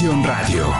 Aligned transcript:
Radio. 0.00 0.72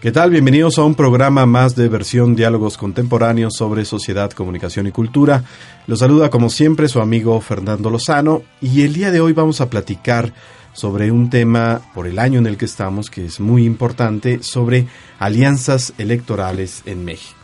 ¿Qué 0.00 0.12
tal? 0.12 0.30
Bienvenidos 0.30 0.78
a 0.78 0.84
un 0.84 0.94
programa 0.94 1.44
más 1.44 1.74
de 1.74 1.88
versión 1.88 2.36
Diálogos 2.36 2.78
Contemporáneos 2.78 3.54
sobre 3.56 3.84
Sociedad, 3.84 4.30
Comunicación 4.30 4.86
y 4.86 4.92
Cultura. 4.92 5.42
Los 5.88 5.98
saluda 5.98 6.30
como 6.30 6.50
siempre 6.50 6.86
su 6.86 7.00
amigo 7.00 7.40
Fernando 7.40 7.90
Lozano 7.90 8.42
y 8.60 8.82
el 8.82 8.94
día 8.94 9.10
de 9.10 9.20
hoy 9.20 9.32
vamos 9.32 9.60
a 9.60 9.68
platicar 9.68 10.32
sobre 10.72 11.10
un 11.10 11.28
tema 11.28 11.80
por 11.92 12.06
el 12.06 12.20
año 12.20 12.38
en 12.38 12.46
el 12.46 12.56
que 12.56 12.66
estamos 12.66 13.10
que 13.10 13.26
es 13.26 13.40
muy 13.40 13.64
importante 13.64 14.40
sobre 14.40 14.86
alianzas 15.18 15.94
electorales 15.98 16.82
en 16.86 17.04
México. 17.04 17.40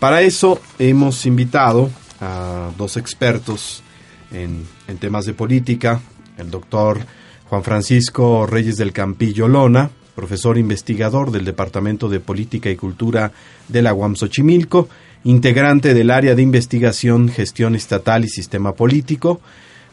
Para 0.00 0.22
eso 0.22 0.60
hemos 0.80 1.24
invitado 1.24 1.88
a 2.20 2.70
dos 2.76 2.96
expertos 2.96 3.84
en, 4.32 4.66
temas 4.98 5.26
de 5.26 5.34
política, 5.34 6.00
el 6.38 6.50
doctor 6.50 7.00
Juan 7.48 7.62
Francisco 7.62 8.46
Reyes 8.46 8.76
del 8.76 8.92
Campillo 8.92 9.48
Lona, 9.48 9.90
profesor 10.14 10.58
investigador 10.58 11.30
del 11.30 11.44
Departamento 11.44 12.08
de 12.08 12.20
Política 12.20 12.70
y 12.70 12.76
Cultura 12.76 13.32
de 13.68 13.82
la 13.82 13.94
UAM 13.94 14.16
Xochimilco, 14.16 14.88
integrante 15.24 15.94
del 15.94 16.10
área 16.10 16.34
de 16.34 16.42
investigación, 16.42 17.28
gestión 17.28 17.74
estatal 17.74 18.24
y 18.24 18.28
sistema 18.28 18.74
político, 18.74 19.40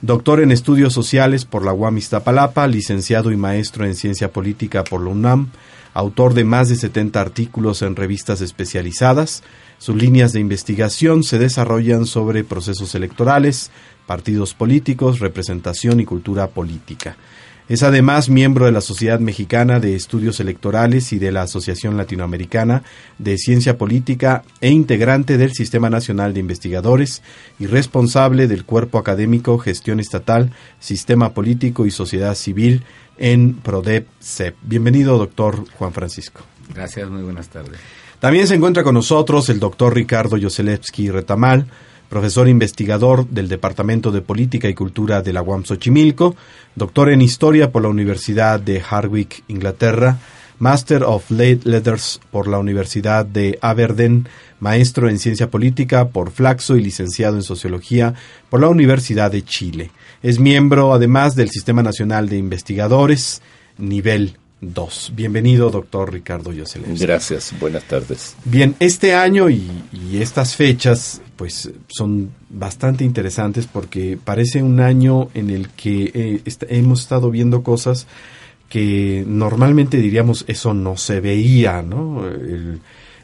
doctor 0.02 0.42
en 0.42 0.52
estudios 0.52 0.94
sociales 0.94 1.46
por 1.46 1.66
la 1.66 1.74
UAM 1.74 1.98
Iztapalapa, 1.98 2.68
licenciado 2.68 3.32
y 3.32 3.38
maestro 3.38 3.86
en 3.86 3.96
ciencia 3.96 4.32
política 4.32 4.84
por 4.84 5.02
la 5.02 5.10
UNAM, 5.10 5.50
autor 5.94 6.36
de 6.36 6.44
más 6.44 6.70
de 6.70 6.76
70 6.76 7.20
artículos 7.20 7.82
en 7.82 7.96
revistas 7.96 8.42
especializadas. 8.42 9.44
Sus 9.80 9.96
líneas 9.96 10.32
de 10.32 10.40
investigación 10.40 11.24
se 11.24 11.40
desarrollan 11.40 12.06
sobre 12.06 12.44
procesos 12.44 12.94
electorales, 12.94 13.72
partidos 14.08 14.56
políticos, 14.56 15.20
representación 15.20 16.00
y 16.00 16.06
cultura 16.06 16.48
política. 16.48 17.18
Es 17.70 17.84
además 17.84 18.30
miembro 18.30 18.66
de 18.66 18.72
la 18.72 18.80
Sociedad 18.80 19.20
Mexicana 19.20 19.82
de 19.82 19.94
Estudios 19.94 20.40
Electorales 20.40 21.12
y 21.12 21.20
de 21.20 21.34
la 21.34 21.42
Asociación 21.42 21.98
Latinoamericana 21.98 22.84
de 23.18 23.38
Ciencia 23.38 23.78
Política 23.78 24.44
e 24.62 24.70
integrante 24.70 25.38
del 25.38 25.52
Sistema 25.52 25.90
Nacional 25.90 26.34
de 26.34 26.40
Investigadores 26.40 27.22
y 27.60 27.66
responsable 27.66 28.48
del 28.48 28.64
Cuerpo 28.64 28.98
Académico 28.98 29.58
Gestión 29.58 30.00
Estatal, 30.00 30.54
Sistema 30.80 31.34
Político 31.34 31.86
y 31.86 31.92
Sociedad 31.92 32.36
Civil 32.36 32.84
en 33.18 33.56
PRODEP-CEP. 33.56 34.56
Bienvenido, 34.62 35.18
doctor 35.18 35.66
Juan 35.74 35.92
Francisco. 35.92 36.44
Gracias, 36.74 37.10
muy 37.10 37.24
buenas 37.24 37.50
tardes. 37.50 37.78
También 38.20 38.48
se 38.48 38.56
encuentra 38.56 38.84
con 38.84 38.96
nosotros 38.96 39.50
el 39.50 39.60
doctor 39.60 39.94
Ricardo 39.94 40.38
Yoselewski 40.38 41.10
Retamal, 41.10 41.68
profesor 42.10 42.48
investigador 42.48 43.28
del 43.28 43.48
Departamento 43.48 44.12
de 44.12 44.22
Política 44.22 44.70
y 44.70 44.74
Cultura 44.74 45.22
de 45.22 45.34
la 45.34 45.42
UAM 45.42 45.64
Xochimilco, 45.64 46.36
doctor 46.76 47.10
en 47.10 47.22
Historia 47.22 47.72
por 47.72 47.84
la 47.84 47.90
Universidad 47.90 48.60
de 48.60 48.82
Harwich, 48.90 49.44
Inglaterra, 49.48 50.18
Master 50.60 51.04
of 51.04 51.30
Late 51.30 51.62
Letters 51.66 52.20
por 52.32 52.48
la 52.48 52.58
Universidad 52.58 53.26
de 53.26 53.60
Aberdeen, 53.62 54.28
maestro 54.60 55.10
en 55.10 55.20
Ciencia 55.20 55.52
Política 55.52 56.10
por 56.10 56.32
Flaxo 56.32 56.76
y 56.76 56.84
licenciado 56.84 57.36
en 57.36 57.44
Sociología 57.44 58.16
por 58.50 58.62
la 58.62 58.70
Universidad 58.70 59.32
de 59.32 59.44
Chile. 59.44 59.92
Es 60.24 60.40
miembro 60.40 60.94
además 60.94 61.36
del 61.36 61.50
Sistema 61.50 61.84
Nacional 61.84 62.28
de 62.28 62.38
Investigadores, 62.38 63.42
nivel 63.78 64.38
2. 64.62 65.12
Bienvenido, 65.16 65.70
doctor 65.70 66.12
Ricardo 66.12 66.52
Yoselewski. 66.52 67.06
Gracias, 67.06 67.54
buenas 67.60 67.84
tardes. 67.84 68.36
Bien, 68.44 68.76
este 68.80 69.14
año 69.14 69.50
y, 69.50 69.70
y, 69.94 70.20
estas 70.20 70.56
fechas 70.56 71.22
pues 71.38 71.72
son 71.88 72.32
bastante 72.50 73.06
interesantes 73.06 73.68
porque 73.68 74.18
parece 74.22 74.62
un 74.62 74.82
año 74.82 75.30
en 75.34 75.50
el 75.50 75.70
que 75.70 76.12
eh, 76.14 76.42
hemos 76.70 77.02
estado 77.02 77.32
viendo 77.32 77.64
cosas 77.64 78.08
que 78.70 79.24
normalmente 79.26 79.98
diríamos 79.98 80.44
eso 80.48 80.74
no 80.74 80.98
se 80.98 81.22
veía, 81.22 81.82
¿no? 81.82 82.24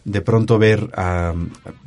De 0.06 0.22
pronto 0.22 0.57
ver, 0.57 0.90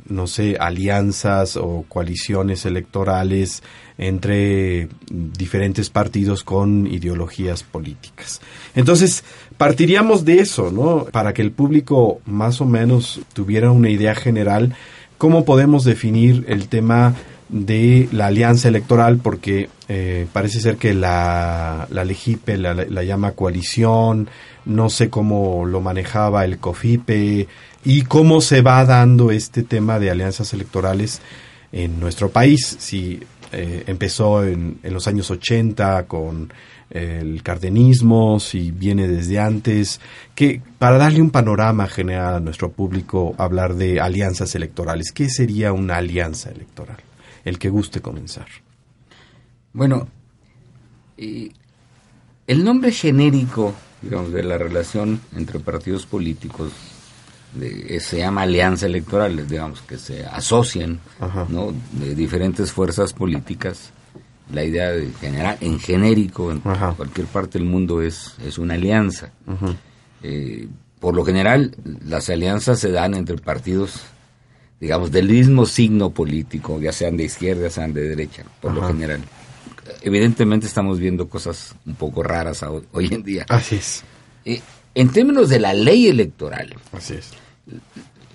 no 0.07 0.27
sé, 0.27 0.57
alianzas 0.59 1.55
o 1.55 1.85
coaliciones 1.87 2.65
electorales 2.65 3.63
entre 3.97 4.89
diferentes 5.07 5.89
partidos 5.89 6.43
con 6.43 6.87
ideologías 6.87 7.63
políticas. 7.63 8.41
Entonces, 8.75 9.23
partiríamos 9.57 10.23
de 10.23 10.39
eso, 10.39 10.71
¿no? 10.71 11.05
Para 11.05 11.33
que 11.33 11.41
el 11.41 11.51
público 11.51 12.21
más 12.25 12.61
o 12.61 12.65
menos 12.65 13.21
tuviera 13.33 13.71
una 13.71 13.89
idea 13.89 14.13
general, 14.13 14.75
¿cómo 15.17 15.45
podemos 15.45 15.83
definir 15.83 16.45
el 16.47 16.67
tema 16.67 17.15
de 17.49 18.09
la 18.11 18.27
alianza 18.27 18.67
electoral? 18.67 19.17
Porque 19.17 19.69
eh, 19.87 20.27
parece 20.33 20.59
ser 20.59 20.77
que 20.77 20.93
la, 20.93 21.87
la 21.89 22.05
Legipe 22.05 22.57
la, 22.57 22.73
la 22.73 23.03
llama 23.03 23.31
coalición, 23.31 24.29
no 24.65 24.89
sé 24.89 25.09
cómo 25.09 25.65
lo 25.65 25.81
manejaba 25.81 26.45
el 26.45 26.57
COFIPE 26.57 27.47
y 27.85 28.01
cómo 28.03 28.41
se 28.41 28.61
va 28.61 28.83
dando 28.85 29.31
este 29.31 29.63
tema 29.63 29.99
de 29.99 30.11
alianzas 30.11 30.53
electorales 30.53 31.21
en 31.71 31.99
nuestro 31.99 32.29
país. 32.29 32.75
Si 32.79 33.19
eh, 33.53 33.83
empezó 33.87 34.43
en, 34.43 34.79
en, 34.83 34.93
los 34.93 35.07
años 35.07 35.31
80 35.31 36.03
con 36.05 36.51
el 36.89 37.43
cardenismo, 37.43 38.39
si 38.39 38.71
viene 38.71 39.07
desde 39.07 39.39
antes, 39.39 39.99
que 40.35 40.61
para 40.77 40.97
darle 40.97 41.21
un 41.21 41.31
panorama 41.31 41.87
general 41.87 42.35
a 42.35 42.39
nuestro 42.39 42.71
público, 42.71 43.35
hablar 43.37 43.75
de 43.75 43.99
alianzas 43.99 44.55
electorales, 44.55 45.11
¿qué 45.11 45.29
sería 45.29 45.73
una 45.73 45.97
alianza 45.97 46.49
electoral? 46.49 46.97
El 47.43 47.59
que 47.59 47.69
guste 47.69 48.01
comenzar. 48.01 48.47
Bueno, 49.73 50.07
eh, 51.17 51.49
el 52.47 52.63
nombre 52.63 52.91
genérico, 52.91 53.73
digamos, 54.01 54.31
de 54.31 54.43
la 54.43 54.57
relación 54.57 55.19
entre 55.35 55.59
partidos 55.59 56.05
políticos 56.05 56.71
de, 57.53 57.99
se 57.99 58.19
llama 58.19 58.43
alianza 58.43 58.85
electoral, 58.85 59.47
digamos, 59.47 59.81
que 59.81 59.97
se 59.97 60.25
asocien 60.25 60.99
¿no? 61.49 61.73
de 61.93 62.15
diferentes 62.15 62.71
fuerzas 62.71 63.13
políticas. 63.13 63.91
La 64.51 64.63
idea 64.63 64.91
de 64.91 65.11
general, 65.19 65.57
en 65.61 65.79
genérico, 65.79 66.51
en 66.51 66.61
Ajá. 66.63 66.93
cualquier 66.95 67.27
parte 67.27 67.59
del 67.59 67.67
mundo, 67.67 68.01
es, 68.01 68.35
es 68.45 68.57
una 68.57 68.75
alianza. 68.75 69.31
Eh, 70.23 70.67
por 70.99 71.13
lo 71.15 71.25
general, 71.25 71.75
las 72.05 72.29
alianzas 72.29 72.79
se 72.79 72.91
dan 72.91 73.13
entre 73.13 73.37
partidos, 73.37 74.01
digamos, 74.79 75.11
del 75.11 75.27
mismo 75.29 75.65
signo 75.65 76.11
político, 76.11 76.79
ya 76.79 76.91
sean 76.93 77.17
de 77.17 77.25
izquierda, 77.25 77.63
ya 77.63 77.69
sean 77.69 77.93
de 77.93 78.07
derecha, 78.09 78.43
por 78.61 78.71
Ajá. 78.71 78.79
lo 78.81 78.87
general. 78.87 79.21
Evidentemente 80.01 80.65
estamos 80.65 80.97
viendo 80.99 81.27
cosas 81.27 81.75
un 81.85 81.95
poco 81.95 82.23
raras 82.23 82.63
hoy 82.91 83.07
en 83.11 83.23
día. 83.23 83.45
Así 83.49 83.75
es. 83.75 84.03
Eh, 84.45 84.61
en 84.95 85.09
términos 85.09 85.49
de 85.49 85.59
la 85.59 85.73
ley 85.73 86.07
electoral, 86.07 86.73
Así 86.93 87.13
es. 87.15 87.31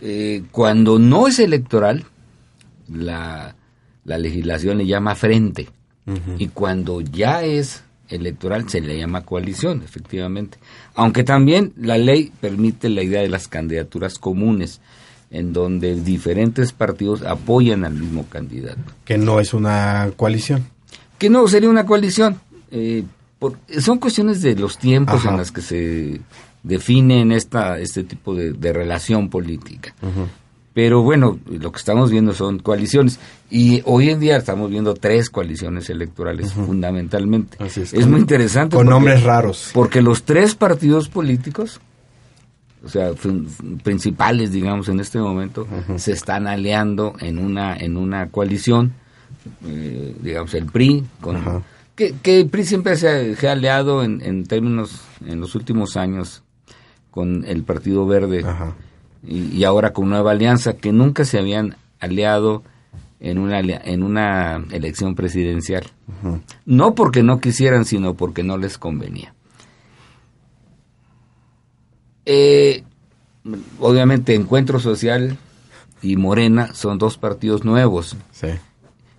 Eh, 0.02 0.42
cuando 0.50 0.98
no 0.98 1.26
es 1.28 1.38
electoral, 1.38 2.04
la, 2.88 3.54
la 4.04 4.18
legislación 4.18 4.78
le 4.78 4.86
llama 4.86 5.14
frente. 5.14 5.68
Uh 6.06 6.12
-huh. 6.12 6.36
Y 6.38 6.48
cuando 6.48 7.00
ya 7.00 7.42
es 7.44 7.82
electoral, 8.08 8.68
se 8.68 8.80
le 8.80 8.98
llama 8.98 9.22
coalición, 9.22 9.82
efectivamente. 9.84 10.58
Aunque 10.94 11.24
también 11.24 11.72
la 11.76 11.96
ley 11.98 12.32
permite 12.40 12.88
la 12.88 13.02
idea 13.02 13.22
de 13.22 13.28
las 13.28 13.48
candidaturas 13.48 14.18
comunes, 14.18 14.80
en 15.30 15.52
donde 15.52 15.94
diferentes 15.94 16.72
partidos 16.72 17.22
apoyan 17.22 17.84
al 17.84 17.94
mismo 17.94 18.26
candidato. 18.28 18.80
Que 19.04 19.16
no 19.16 19.40
es 19.40 19.54
una 19.54 20.10
coalición. 20.16 20.66
Que 21.18 21.30
no, 21.30 21.46
sería 21.48 21.70
una 21.70 21.86
coalición. 21.86 22.38
Eh, 22.70 23.04
por, 23.38 23.58
son 23.80 23.98
cuestiones 23.98 24.42
de 24.42 24.56
los 24.56 24.76
tiempos 24.78 25.16
Ajá. 25.16 25.30
en 25.30 25.36
las 25.38 25.50
que 25.50 25.62
se 25.62 26.20
definen 26.62 27.32
esta, 27.32 27.78
este 27.78 28.04
tipo 28.04 28.34
de, 28.34 28.52
de 28.52 28.72
relación 28.72 29.30
política. 29.30 29.94
Uh 30.02 30.06
-huh. 30.06 30.26
Pero 30.74 31.02
bueno, 31.02 31.38
lo 31.46 31.70
que 31.70 31.78
estamos 31.78 32.10
viendo 32.10 32.32
son 32.32 32.58
coaliciones. 32.58 33.18
Y 33.50 33.82
hoy 33.84 34.08
en 34.08 34.20
día 34.20 34.36
estamos 34.38 34.70
viendo 34.70 34.94
tres 34.94 35.28
coaliciones 35.28 35.90
electorales, 35.90 36.56
uh 36.56 36.60
-huh. 36.60 36.66
fundamentalmente. 36.66 37.58
es, 37.62 37.76
es 37.76 37.92
con, 37.92 38.10
muy 38.10 38.20
interesante. 38.20 38.76
Con 38.76 38.86
porque, 38.86 38.94
nombres 38.94 39.22
raros. 39.22 39.70
Porque 39.74 40.00
los 40.00 40.22
tres 40.22 40.54
partidos 40.54 41.08
políticos, 41.10 41.80
o 42.82 42.88
sea, 42.88 43.10
principales, 43.82 44.50
digamos, 44.52 44.88
en 44.88 45.00
este 45.00 45.18
momento, 45.18 45.66
uh 45.70 45.92
-huh. 45.92 45.98
se 45.98 46.12
están 46.12 46.46
aliando 46.46 47.14
en 47.20 47.38
una, 47.38 47.76
en 47.76 47.98
una 47.98 48.30
coalición, 48.30 48.94
eh, 49.66 50.16
digamos, 50.20 50.54
el 50.54 50.66
PRI, 50.66 51.04
con... 51.20 51.36
Uh 51.36 51.40
-huh. 51.40 51.62
Que, 51.94 52.14
que, 52.22 52.40
el 52.40 52.48
PRI 52.48 52.64
siempre 52.64 52.96
se 52.96 53.06
ha, 53.06 53.36
se 53.36 53.48
ha 53.48 53.52
aliado 53.52 54.02
en, 54.02 54.22
en, 54.22 54.46
términos, 54.46 55.02
en 55.26 55.40
los 55.40 55.54
últimos 55.54 55.98
años, 55.98 56.42
con 57.10 57.44
el 57.44 57.64
Partido 57.64 58.06
Verde 58.06 58.42
y, 59.24 59.56
y, 59.56 59.64
ahora 59.64 59.92
con 59.92 60.08
Nueva 60.08 60.32
Alianza, 60.32 60.74
que 60.74 60.92
nunca 60.92 61.24
se 61.24 61.38
habían 61.38 61.76
aliado 62.00 62.62
en 63.22 63.38
una, 63.38 63.60
en 63.60 64.02
una 64.02 64.64
elección 64.72 65.14
presidencial. 65.14 65.84
Uh 66.22 66.26
-huh. 66.26 66.40
No 66.66 66.94
porque 66.94 67.22
no 67.22 67.40
quisieran, 67.40 67.84
sino 67.84 68.14
porque 68.14 68.42
no 68.42 68.58
les 68.58 68.78
convenía. 68.78 69.32
Eh, 72.26 72.82
obviamente 73.78 74.34
Encuentro 74.34 74.78
Social 74.78 75.36
y 76.02 76.16
Morena 76.16 76.74
son 76.74 76.98
dos 76.98 77.16
partidos 77.16 77.64
nuevos. 77.64 78.16
Sí. 78.32 78.48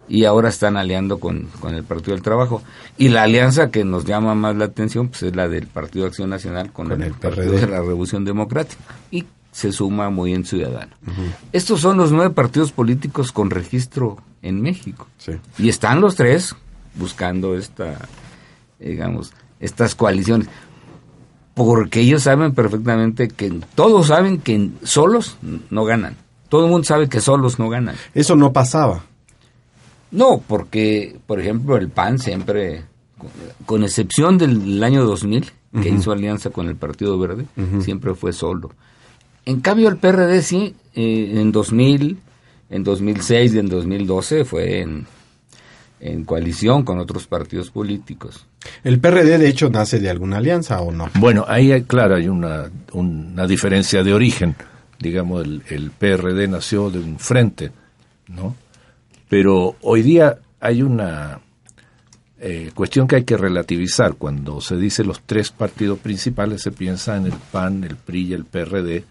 y 0.09 0.25
ahora 0.25 0.50
están 0.50 0.75
aliando 0.75 1.17
con, 1.17 1.47
con, 1.61 1.73
el 1.75 1.83
Partido 1.85 2.13
del 2.13 2.21
Trabajo. 2.21 2.61
Y 2.97 3.07
la 3.07 3.23
alianza 3.23 3.71
que 3.71 3.85
nos 3.85 4.03
llama 4.03 4.35
más 4.35 4.53
la 4.57 4.65
atención 4.65 5.07
pues 5.07 5.23
es 5.23 5.33
la 5.33 5.47
del 5.47 5.65
Partido 5.67 6.03
de 6.03 6.09
Acción 6.09 6.29
Nacional 6.29 6.73
con, 6.73 6.91
el, 7.01 7.13
Partido 7.13 7.53
de 7.53 7.67
la 7.67 7.77
Revolución 7.77 8.25
Democrática. 8.25 8.83
Y 9.11 9.23
se 9.53 9.71
suma 9.71 10.09
muy 10.09 10.33
en 10.33 10.44
Ciudadano. 10.44 10.91
Estos 11.53 11.79
son 11.79 11.95
los 11.97 12.11
nueve 12.11 12.33
partidos 12.33 12.71
políticos 12.71 13.31
con 13.31 13.51
registro 13.51 14.17
en 14.41 14.61
México. 14.61 15.07
Y 15.57 15.69
están 15.69 16.01
los 16.01 16.15
tres 16.15 16.55
buscando 16.95 17.55
esta, 17.55 18.00
digamos, 18.79 19.31
estas 19.59 19.95
coaliciones. 19.95 20.50
Porque 21.53 22.01
ellos 22.01 22.23
saben 22.23 22.53
perfectamente 22.53 23.27
que 23.27 23.61
todos 23.75 24.07
saben 24.07 24.39
que 24.39 24.71
solos 24.81 25.38
no 25.69 25.85
ganan. 25.85 26.17
Todo 26.50 26.65
el 26.65 26.71
mundo 26.71 26.85
sabe 26.85 27.07
que 27.07 27.21
solos 27.21 27.59
no 27.59 27.69
ganan. 27.69 27.95
Eso 28.15 28.35
no 28.35 28.51
pasaba. 28.51 29.03
No, 30.09 30.41
porque, 30.47 31.19
por 31.27 31.39
ejemplo, 31.39 31.77
el 31.77 31.89
PAN 31.89 32.17
siempre, 32.17 32.85
con 33.67 33.83
excepción 33.83 34.39
del 34.39 34.83
año 34.83 35.05
2000, 35.05 35.51
que 35.81 35.89
hizo 35.89 36.11
alianza 36.11 36.50
con 36.50 36.67
el 36.67 36.75
Partido 36.75 37.19
Verde, 37.19 37.45
siempre 37.81 38.15
fue 38.15 38.33
solo. 38.33 38.71
En 39.45 39.60
cambio, 39.62 39.90
el 39.90 39.98
PRD 39.98 40.42
sí, 40.42 40.75
eh, 40.95 41.34
en 41.36 41.51
2000, 41.51 42.19
en 42.69 42.84
2006 42.84 43.54
y 43.54 43.60
en 43.60 43.68
2012 43.68 44.45
fue 44.45 44.81
en, 44.81 45.06
en 46.00 46.24
coalición 46.24 46.84
con 46.84 47.00
otros 47.00 47.28
partidos 47.28 47.69
políticos. 47.69 48.45
¿El 48.84 49.00
PRD 49.00 49.38
de 49.38 49.48
hecho 49.48 49.69
nace 49.69 50.00
de 50.00 50.10
alguna 50.10 50.38
alianza 50.38 50.81
o 50.81 50.92
no? 50.92 51.10
Bueno, 51.16 51.45
ahí 51.48 51.72
hay, 51.72 51.84
claro, 51.84 52.16
hay 52.16 52.28
una, 52.28 52.72
una 52.94 53.48
diferencia 53.48 54.04
de 54.04 54.13
origen. 54.13 54.56
Digamos, 55.00 55.44
el, 55.44 55.63
el, 55.69 55.92
PRD 55.92 56.48
nació 56.48 56.89
de 56.89 57.00
un 57.00 57.19
frente, 57.19 57.72
¿no? 58.28 58.56
Pero 59.28 59.75
hoy 59.81 60.01
día 60.01 60.38
hay 60.60 60.81
una 60.81 61.42
eh, 62.39 62.72
cuestión 62.75 63.07
que 63.07 63.16
hay 63.18 63.24
que 63.24 63.38
relativizar. 63.38 64.16
Cuando 64.16 64.60
se 64.60 64.75
dice 64.75 65.06
los 65.06 65.22
tres 65.22 65.51
partidos 65.51 66.00
principales, 66.00 66.62
se 66.62 66.72
piensa 66.72 67.16
en 67.16 67.28
el 67.28 67.34
PAN, 67.51 67.86
el 67.86 67.96
PRI 67.96 68.28
y 68.28 68.34
el 68.34 68.44
PRD, 68.44 69.06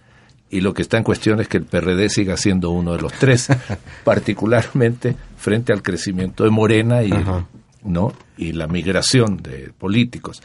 y 0.53 0.61
lo 0.61 0.75
que 0.75 0.83
está 0.83 0.99
en 0.99 1.03
cuestión 1.03 1.41
es 1.41 1.49
que 1.49 1.57
el 1.57 1.65
PRD 1.65 2.11
siga 2.11 2.37
siendo 2.37 2.71
uno 2.71 2.93
de 2.93 3.01
los 3.01 3.13
tres, 3.15 3.49
particularmente 4.05 5.17
frente 5.39 5.73
al 5.73 5.83
crecimiento 5.83 6.45
de 6.45 6.51
Morena 6.51 7.03
y, 7.03 7.11
¿no? 7.83 8.13
y 8.37 8.53
la 8.53 8.69
migración 8.69 9.39
de 9.39 9.73
políticos. 9.77 10.43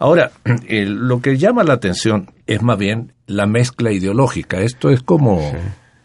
Ahora, 0.00 0.32
lo 0.68 1.20
que 1.22 1.38
llama 1.38 1.62
la 1.62 1.74
atención 1.74 2.32
es 2.48 2.60
más 2.60 2.76
bien 2.76 3.12
la 3.28 3.46
mezcla 3.46 3.92
ideológica. 3.92 4.60
Esto 4.62 4.90
es 4.90 5.00
como, 5.00 5.40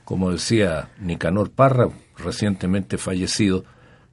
como 0.05 0.31
decía 0.31 0.89
Nicanor 0.99 1.49
Parra, 1.49 1.89
recientemente 2.19 2.99
fallecido, 2.99 3.65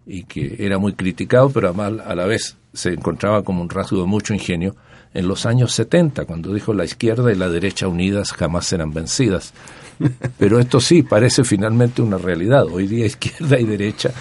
y 0.07 0.25
que 0.25 0.57
era 0.59 0.79
muy 0.79 0.95
criticado, 0.95 1.51
pero 1.51 1.69
a 1.79 2.15
la 2.15 2.25
vez 2.25 2.57
se 2.73 2.95
encontraba 2.95 3.45
como 3.45 3.61
un 3.61 3.69
rasgo 3.69 4.01
de 4.01 4.07
mucho 4.07 4.33
ingenio 4.33 4.75
en 5.15 5.27
los 5.27 5.47
años 5.47 5.73
70, 5.73 6.25
cuando 6.25 6.53
dijo 6.53 6.75
la 6.75 6.85
izquierda 6.85 7.33
y 7.33 7.37
la 7.37 7.49
derecha 7.49 7.89
unidas 7.89 8.33
jamás 8.33 8.67
serán 8.67 8.93
vencidas. 8.93 9.53
Pero 10.39 10.59
esto 10.59 10.81
sí 10.81 11.03
parece 11.03 11.45
finalmente 11.45 12.03
una 12.03 12.19
realidad. 12.19 12.65
Hoy 12.71 12.87
día 12.87 13.07
izquierda 13.07 13.59
y 13.59 13.65
derecha 13.65 14.13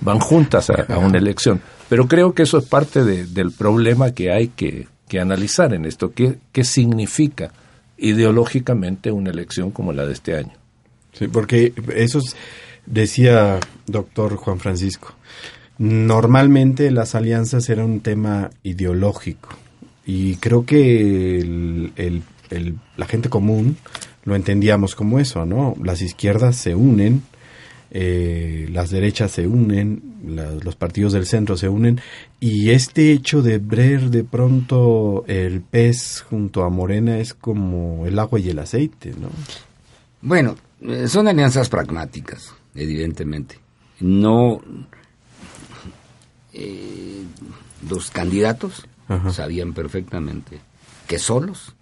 van 0.00 0.20
juntas 0.20 0.70
a, 0.70 0.98
una 0.98 1.18
elección. 1.18 1.60
Pero 1.88 2.08
creo 2.08 2.34
que 2.34 2.44
eso 2.44 2.58
es 2.58 2.64
parte 2.64 3.04
del 3.04 3.52
problema 3.52 4.12
que 4.12 4.32
hay 4.32 4.48
que, 4.48 4.88
analizar 5.20 5.72
en 5.72 5.84
esto. 5.86 6.12
¿Qué, 6.12 6.38
¿Qué 6.52 6.64
significa 6.64 7.52
ideológicamente 7.96 9.10
una 9.10 9.30
elección 9.30 9.70
como 9.70 9.92
la 9.92 10.04
de 10.04 10.12
este 10.12 10.36
año? 10.36 10.52
Sí, 11.12 11.28
porque 11.28 11.72
eso 11.94 12.20
decía 12.84 13.58
doctor 13.86 14.36
Juan 14.36 14.58
Francisco. 14.58 15.14
Normalmente 15.78 16.90
las 16.90 17.14
alianzas 17.14 17.68
eran 17.68 17.86
un 17.86 18.00
tema 18.00 18.50
ideológico 18.62 19.50
y 20.06 20.36
creo 20.36 20.64
que 20.64 21.38
el, 21.40 22.22
la 22.96 23.06
gente 23.06 23.28
común 23.28 23.76
lo 24.24 24.36
entendíamos 24.36 24.94
como 24.94 25.18
eso, 25.18 25.44
¿no? 25.44 25.74
Las 25.82 26.00
izquierdas 26.00 26.56
se 26.56 26.76
unen, 26.76 27.22
eh, 27.90 28.68
las 28.70 28.90
derechas 28.90 29.32
se 29.32 29.46
unen, 29.48 30.02
los 30.62 30.76
partidos 30.76 31.12
del 31.12 31.26
centro 31.26 31.56
se 31.56 31.68
unen, 31.68 32.00
y 32.38 32.70
este 32.70 33.10
hecho 33.12 33.42
de 33.42 33.58
ver 33.58 34.10
de 34.10 34.22
pronto 34.22 35.24
el 35.26 35.60
pez 35.60 36.20
junto 36.20 36.62
a 36.62 36.70
Morena 36.70 37.18
es 37.18 37.34
como 37.34 38.06
el 38.06 38.18
agua 38.18 38.38
y 38.38 38.48
el 38.50 38.60
aceite, 38.60 39.10
¿no? 39.10 39.28
Bueno, 40.22 40.56
eh, 40.82 41.08
son 41.08 41.28
alianzas 41.28 41.68
pragmáticas, 41.68 42.52
evidentemente. 42.74 43.58
No. 44.00 44.60
Eh, 46.52 47.22
los 47.88 48.10
candidatos 48.10 48.86
sabían 49.32 49.72
perfectamente 49.72 50.58
que 51.06 51.18
solos, 51.18 51.74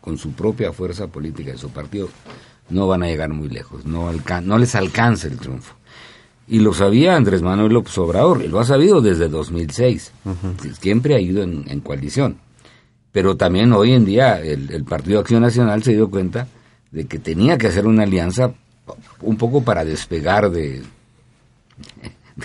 con 0.00 0.16
su 0.16 0.32
propia 0.32 0.72
fuerza 0.72 1.08
política 1.08 1.52
de 1.52 1.58
su 1.58 1.70
partido, 1.70 2.08
no 2.70 2.86
van 2.86 3.02
a 3.02 3.06
llegar 3.06 3.30
muy 3.30 3.48
lejos, 3.48 3.84
no, 3.84 4.10
no 4.42 4.58
les 4.58 4.74
alcanza 4.74 5.28
el 5.28 5.36
triunfo. 5.36 5.74
Y 6.48 6.60
lo 6.60 6.72
sabía 6.72 7.16
Andrés 7.16 7.42
Manuel 7.42 7.72
López 7.72 7.96
Obrador, 7.98 8.42
y 8.42 8.48
lo 8.48 8.58
ha 8.58 8.64
sabido 8.64 9.00
desde 9.00 9.28
2006. 9.28 10.12
Siempre 10.80 11.14
ha 11.14 11.20
ido 11.20 11.42
en, 11.42 11.80
coalición. 11.80 12.38
Pero 13.12 13.36
también 13.36 13.72
hoy 13.72 13.92
en 13.92 14.04
día 14.04 14.40
el, 14.40 14.70
el 14.72 14.84
Partido 14.84 15.20
Acción 15.20 15.42
Nacional 15.42 15.82
se 15.82 15.92
dio 15.92 16.10
cuenta 16.10 16.48
de 16.90 17.06
que 17.06 17.18
tenía 17.18 17.58
que 17.58 17.68
hacer 17.68 17.86
una 17.86 18.02
alianza 18.02 18.52
un 19.20 19.36
poco 19.36 19.62
para 19.62 19.84
despegar 19.84 20.50
de, 20.50 20.82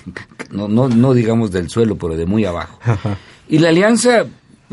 no, 0.52 0.68
no, 0.68 0.88
no 0.90 1.14
digamos 1.14 1.52
del 1.52 1.70
suelo, 1.70 1.96
pero 1.96 2.16
de 2.16 2.26
muy 2.26 2.46
abajo. 2.46 2.80
Y 3.47 3.59
la 3.59 3.69
alianza, 3.69 4.25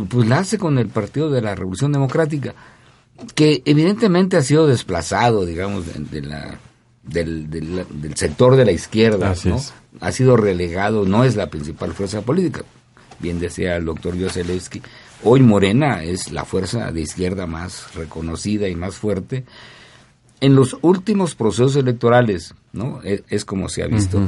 pues 0.09 0.29
la 0.29 0.39
hace 0.39 0.59
con 0.59 0.79
el 0.79 0.89
Partido 0.89 1.31
de 1.31 1.43
la 1.43 1.55
Revolución 1.55 1.93
Democrática, 1.93 2.55
que 3.35 3.63
evidentemente 3.65 4.37
ha 4.37 4.43
sido 4.43 4.67
desplazado, 4.67 5.45
digamos, 5.45 5.85
de, 6.11 6.23
la, 6.23 6.59
del, 7.03 7.51
del, 7.51 8.17
sector 8.17 8.57
de 8.57 8.65
la 8.65 8.73
izquierda, 8.73 9.35
¿no? 9.45 9.61
Ha 10.01 10.13
sido 10.13 10.37
relegado, 10.37 11.05
no 11.05 11.25
es 11.25 11.37
la 11.37 11.51
principal 11.51 11.93
fuerza 11.93 12.23
política. 12.23 12.63
Bien 13.19 13.39
decía 13.39 13.77
el 13.77 13.85
doctor 13.85 14.17
Yoselewski, 14.17 14.83
hoy 15.23 15.41
Morena 15.41 16.03
es 16.03 16.33
la 16.33 16.45
fuerza 16.45 16.91
de 16.91 17.03
izquierda 17.03 17.47
más 17.47 17.95
reconocida 17.95 18.69
y 18.69 18.75
más 18.75 18.97
fuerte. 18.97 19.45
En 20.41 20.57
los 20.57 20.77
últimos 20.83 21.37
procesos 21.37 21.77
electorales, 21.77 22.55
¿no? 22.73 23.01
E, 23.05 23.23
es, 23.29 23.45
como 23.45 23.69
se 23.69 23.85
ha 23.85 23.87
visto. 23.87 24.27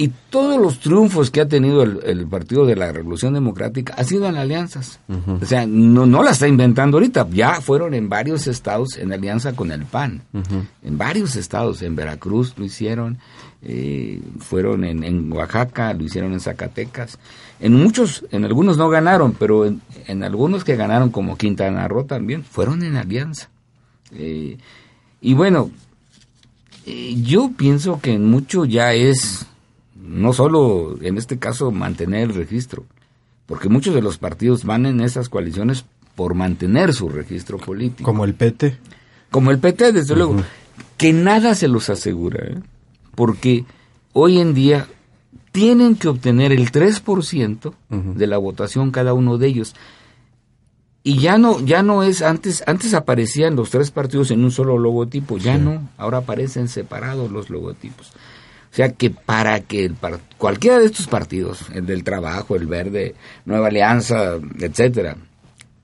Y 0.00 0.08
todos 0.30 0.58
los 0.58 0.80
triunfos 0.80 1.30
que 1.30 1.42
ha 1.42 1.46
tenido 1.46 1.82
el, 1.82 2.26
Partido 2.26 2.64
de 2.64 2.74
la 2.74 2.90
Revolución 2.90 3.34
Democrática 3.34 3.92
ha 3.98 4.02
sido 4.02 4.26
en 4.30 4.36
alianzas. 4.36 4.98
O 5.42 5.44
sea, 5.44 5.66
no, 5.66 6.06
no 6.06 6.22
la 6.22 6.30
está 6.30 6.48
inventando 6.48 6.96
ahorita. 6.96 7.28
Ya 7.30 7.60
fueron 7.60 7.92
en 7.92 8.08
varios 8.08 8.46
estados 8.46 8.96
en 8.96 9.12
alianza 9.12 9.52
con 9.52 9.70
el 9.70 9.84
PAN. 9.84 10.22
En 10.82 10.96
varios 10.96 11.36
estados. 11.36 11.82
En 11.82 11.96
Veracruz 11.96 12.54
lo 12.56 12.64
hicieron. 12.64 13.18
Eh, 13.60 14.22
fueron 14.38 14.84
en, 14.84 15.30
Oaxaca, 15.34 15.92
lo 15.92 16.02
hicieron 16.02 16.32
en 16.32 16.40
Zacatecas. 16.40 17.18
En 17.60 17.74
muchos, 17.74 18.24
en 18.30 18.46
algunos 18.46 18.78
no 18.78 18.88
ganaron, 18.88 19.36
pero 19.38 19.66
en, 19.66 20.22
algunos 20.22 20.64
que 20.64 20.76
ganaron, 20.76 21.10
como 21.10 21.36
Quintana 21.36 21.86
Roo 21.88 22.04
también, 22.04 22.42
fueron 22.42 22.82
en 22.84 22.96
alianza. 22.96 23.50
Eh, 24.12 24.56
y 25.20 25.34
bueno, 25.34 25.70
eh, 26.86 27.16
yo 27.22 27.50
pienso 27.54 28.00
que 28.00 28.14
en 28.14 28.24
mucho 28.24 28.64
ya 28.64 28.94
es 28.94 29.46
no 30.10 30.32
solo 30.32 30.98
en 31.02 31.18
este 31.18 31.38
caso 31.38 31.70
mantener 31.70 32.22
el 32.30 32.34
registro, 32.34 32.84
porque 33.46 33.68
muchos 33.68 33.94
de 33.94 34.02
los 34.02 34.18
partidos 34.18 34.64
van 34.64 34.86
en 34.86 35.00
esas 35.00 35.28
coaliciones 35.28 35.84
por 36.16 36.34
mantener 36.34 36.92
su 36.92 37.08
registro 37.08 37.58
político. 37.58 38.04
Como 38.04 38.24
el 38.24 38.34
PT. 38.34 38.76
Como 39.30 39.50
el 39.50 39.58
PT, 39.58 39.92
desde 39.92 40.16
luego. 40.16 40.36
Que 40.96 41.12
nada 41.12 41.54
se 41.54 41.68
los 41.68 41.88
asegura, 41.88 42.44
¿eh? 42.44 42.58
porque 43.14 43.64
hoy 44.12 44.38
en 44.38 44.52
día 44.52 44.88
tienen 45.52 45.94
que 45.96 46.08
obtener 46.08 46.52
el 46.52 46.70
3% 46.70 47.72
de 47.88 48.26
la 48.26 48.38
votación 48.38 48.90
cada 48.90 49.14
uno 49.14 49.38
de 49.38 49.46
ellos. 49.46 49.74
Y 51.02 51.18
ya 51.18 51.38
no, 51.38 51.60
ya 51.60 51.82
no 51.82 52.02
es, 52.02 52.20
antes, 52.20 52.62
antes 52.66 52.92
aparecían 52.94 53.56
los 53.56 53.70
tres 53.70 53.90
partidos 53.90 54.30
en 54.30 54.44
un 54.44 54.50
solo 54.50 54.76
logotipo, 54.76 55.38
ya 55.38 55.56
no, 55.56 55.88
ahora 55.96 56.18
aparecen 56.18 56.68
separados 56.68 57.30
los 57.30 57.48
logotipos. 57.48 58.12
O 58.72 58.74
sea 58.74 58.92
que 58.92 59.10
para 59.10 59.60
que 59.60 59.84
el 59.84 59.96
cualquiera 60.38 60.78
de 60.78 60.86
estos 60.86 61.08
partidos, 61.08 61.66
el 61.74 61.86
del 61.86 62.04
Trabajo, 62.04 62.54
el 62.54 62.66
Verde, 62.66 63.14
Nueva 63.44 63.66
Alianza, 63.66 64.36
etcétera, 64.60 65.16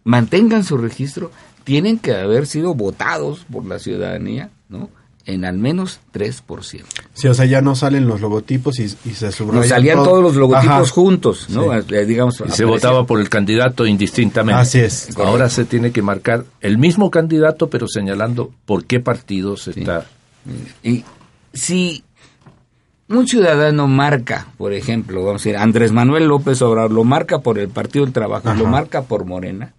mantengan 0.05 0.63
su 0.63 0.77
registro, 0.79 1.33
tienen 1.65 1.99
que 1.99 2.15
haber 2.15 2.47
sido 2.47 2.75
votados 2.75 3.45
por 3.53 3.67
la 3.67 3.81
ciudadanía, 3.81 4.51
¿no? 4.69 4.89
En 5.25 5.45
al 5.45 5.59
menos 5.59 5.99
3%. 6.15 6.85
Sí, 7.13 7.27
o 7.27 7.35
sea, 7.35 7.45
ya 7.47 7.61
no 7.61 7.75
salen 7.75 8.07
los 8.07 8.21
logotipos 8.21 8.79
y, 8.79 8.89
se 8.89 9.33
subrayan. 9.33 9.63
No 9.63 9.69
salían 9.69 10.05
todos 10.05 10.23
los 10.23 10.37
logotipos 10.37 10.93
juntos, 10.93 11.51
¿no? 11.51 11.75
Eh, 11.75 12.07
digamos, 12.07 12.41
y 12.47 12.53
se 12.53 12.65
votaba 12.65 13.05
por 13.05 13.19
el 13.19 13.29
candidato 13.29 13.85
indistintamente. 13.85 14.61
Así 14.61 14.79
es. 14.79 15.19
Ahora 15.19 15.51
se 15.51 15.65
tiene 15.65 15.91
que 15.91 16.03
marcar 16.03 16.45
el 16.61 16.79
mismo 16.79 17.11
candidato, 17.11 17.69
pero 17.69 17.89
señalando 17.89 18.53
por 18.65 18.85
qué 18.85 19.01
partido 19.01 19.57
se 19.57 19.73
está. 19.73 20.07
Y 20.85 21.05
si 21.53 22.05
un 23.09 23.27
ciudadano 23.27 23.87
marca, 23.87 24.49
por 24.57 24.73
ejemplo, 24.73 25.25
vamos 25.25 25.43
a 25.43 25.45
decir, 25.45 25.57
Andrés 25.57 25.93
Manuel 25.93 26.27
López 26.27 26.61
Obrador 26.63 26.93
lo 26.93 27.05
marca 27.05 27.41
por 27.41 27.59
el 27.59 27.69
Partido 27.69 28.05
del 28.05 28.15
Trabajo, 28.15 28.53
lo 28.55 28.67
marca 28.67 29.03
por 29.03 29.25
Morena, 29.25 29.75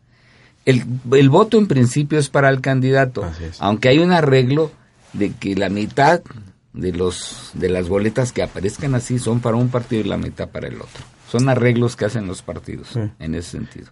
el, 0.65 0.83
el, 1.11 1.29
voto 1.29 1.57
en 1.57 1.67
principio 1.67 2.19
es 2.19 2.29
para 2.29 2.49
el 2.49 2.61
candidato, 2.61 3.25
aunque 3.59 3.89
hay 3.89 3.99
un 3.99 4.11
arreglo 4.11 4.71
de 5.13 5.31
que 5.33 5.55
la 5.55 5.69
mitad 5.69 6.21
de 6.73 6.91
los 6.91 7.51
de 7.53 7.69
las 7.69 7.89
boletas 7.89 8.31
que 8.31 8.43
aparezcan 8.43 8.93
así 8.93 9.17
son 9.17 9.39
para 9.39 9.57
un 9.57 9.69
partido 9.69 10.01
y 10.01 10.07
la 10.07 10.17
mitad 10.17 10.49
para 10.49 10.67
el 10.67 10.75
otro. 10.75 11.03
Son 11.29 11.49
arreglos 11.49 11.95
que 11.95 12.05
hacen 12.05 12.27
los 12.27 12.41
partidos 12.41 12.95
en 12.95 13.35
ese 13.35 13.51
sentido. 13.51 13.87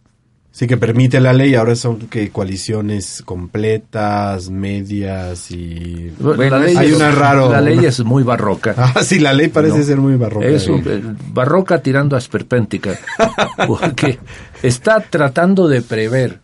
Sí, 0.56 0.68
que 0.68 0.78
permite 0.78 1.20
la 1.20 1.34
ley, 1.34 1.54
ahora 1.54 1.76
son 1.76 2.08
que 2.08 2.30
coaliciones 2.30 3.22
completas, 3.26 4.50
medias 4.50 5.52
y... 5.52 6.14
Bueno, 6.18 6.58
la 6.58 6.60
ley 6.60 6.78
hay 6.78 6.88
es, 6.92 6.96
una 6.96 7.12
raro... 7.12 7.52
La 7.52 7.60
ley 7.60 7.84
es 7.84 8.02
muy 8.06 8.24
barroca. 8.24 8.74
Ah, 8.96 9.04
sí, 9.04 9.20
la 9.20 9.34
ley 9.34 9.50
parece 9.50 9.84
ser 9.84 9.98
muy 9.98 10.16
barroca. 10.16 10.48
Es 10.48 10.70
eh, 10.70 11.02
barroca 11.34 11.82
tirando 11.82 12.16
a 12.16 12.20
esperpéntica, 12.20 12.98
porque 13.68 14.18
está 14.64 15.02
tratando 15.02 15.68
de 15.68 15.82
prever 15.82 16.40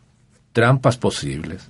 trampas 0.51 0.98
posibles. 0.98 1.70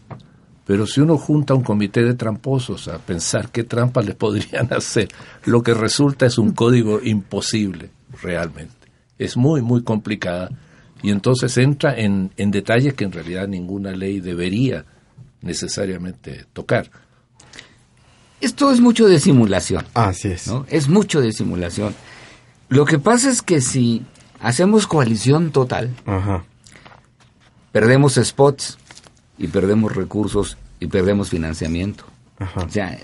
Pero 0.66 0.88
si 0.88 1.00
uno 1.00 1.20
junta 1.20 1.54
un 1.54 1.62
comité 1.62 2.02
de 2.02 2.16
tramposos 2.16 2.88
a 2.88 2.98
pensar 2.98 3.50
qué 3.50 3.66
trampas 3.66 4.04
le 4.04 4.16
podrían 4.16 4.68
hacer, 4.74 5.10
lo 5.46 5.62
que 5.62 5.76
resulta 5.76 6.26
es 6.26 6.40
un 6.40 6.54
código 6.54 7.02
imposible, 7.04 7.92
realmente. 8.20 8.88
Es 9.20 9.38
muy, 9.38 9.62
muy 9.62 9.84
complicada 9.84 10.50
y 11.04 11.12
entonces 11.12 11.58
entra 11.58 11.98
en, 11.98 12.32
en 12.38 12.52
detalles 12.52 12.94
que 12.94 13.04
en 13.04 13.12
realidad 13.12 13.48
ninguna 13.48 13.92
ley 13.92 14.20
debería 14.20 14.86
necesariamente 15.42 16.46
tocar. 16.54 16.90
Esto 18.40 18.72
es 18.72 18.80
mucho 18.80 19.08
de 19.08 19.20
simulación. 19.20 19.86
Así 19.94 20.30
es. 20.30 20.48
¿no? 20.48 20.66
Es 20.70 20.88
mucho 20.90 21.22
de 21.22 21.32
simulación. 21.32 21.94
Lo 22.70 22.86
que 22.86 23.00
pasa 23.00 23.30
es 23.30 23.42
que 23.42 23.62
si 23.62 24.04
hacemos 24.40 24.88
coalición 24.88 25.52
total, 25.52 25.92
perdemos 27.72 28.16
spots 28.16 28.78
y 29.38 29.48
perdemos 29.48 29.96
recursos 29.96 30.58
y 30.80 30.88
perdemos 30.88 31.30
financiamiento. 31.30 32.06
O 32.56 32.70
sea, 32.70 32.98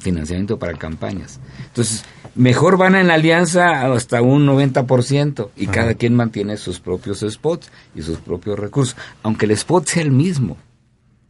financiamiento 0.00 0.58
para 0.58 0.72
campañas. 0.78 1.40
Entonces, 1.66 2.04
mejor 2.38 2.78
van 2.78 2.94
en 2.94 3.10
alianza 3.10 3.92
hasta 3.92 4.22
un 4.22 4.46
90% 4.46 5.50
y 5.56 5.66
cada 5.66 5.94
quien 5.94 6.14
mantiene 6.14 6.56
sus 6.56 6.80
propios 6.80 7.24
spots 7.28 7.70
y 7.94 8.02
sus 8.02 8.18
propios 8.18 8.58
recursos, 8.58 8.96
aunque 9.22 9.46
el 9.46 9.52
spot 9.52 9.86
sea 9.86 10.02
el 10.02 10.12
mismo. 10.12 10.56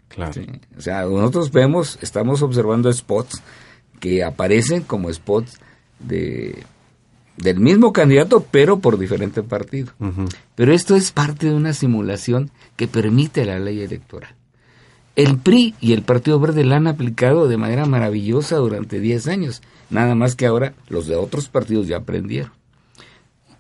Claro. 0.09 0.41
O 0.77 0.81
sea, 0.81 1.03
nosotros 1.03 1.50
vemos, 1.50 1.99
estamos 2.03 2.43
observando 2.43 2.93
spots 2.93 3.43
que 4.00 4.23
aparecen 4.23 4.83
como 4.83 5.12
spots 5.12 5.59
de 5.99 6.65
del 7.38 7.61
mismo 7.61 7.93
candidato, 7.93 8.45
pero 8.50 8.81
por 8.81 8.99
diferente 8.99 9.43
partido. 9.43 9.93
Pero 10.57 10.73
esto 10.73 10.97
es 10.97 11.12
parte 11.12 11.47
de 11.47 11.55
una 11.55 11.73
simulación 11.73 12.50
que 12.77 12.88
permite 12.88 13.45
la 13.45 13.59
ley 13.61 13.81
electoral. 13.81 14.35
El 15.18 15.37
PRI 15.37 15.75
y 15.80 15.94
el 15.94 16.02
Partido 16.02 16.38
Verde 16.38 16.62
la 16.62 16.76
han 16.76 16.87
aplicado 16.87 17.48
de 17.48 17.56
manera 17.56 17.87
maravillosa 17.87 18.54
durante 18.54 19.00
10 19.00 19.26
años, 19.26 19.62
nada 19.90 20.14
más 20.14 20.37
que 20.37 20.46
ahora 20.46 20.75
los 20.88 21.08
de 21.08 21.16
otros 21.16 21.48
partidos 21.48 21.88
ya 21.88 21.96
aprendieron. 21.96 22.52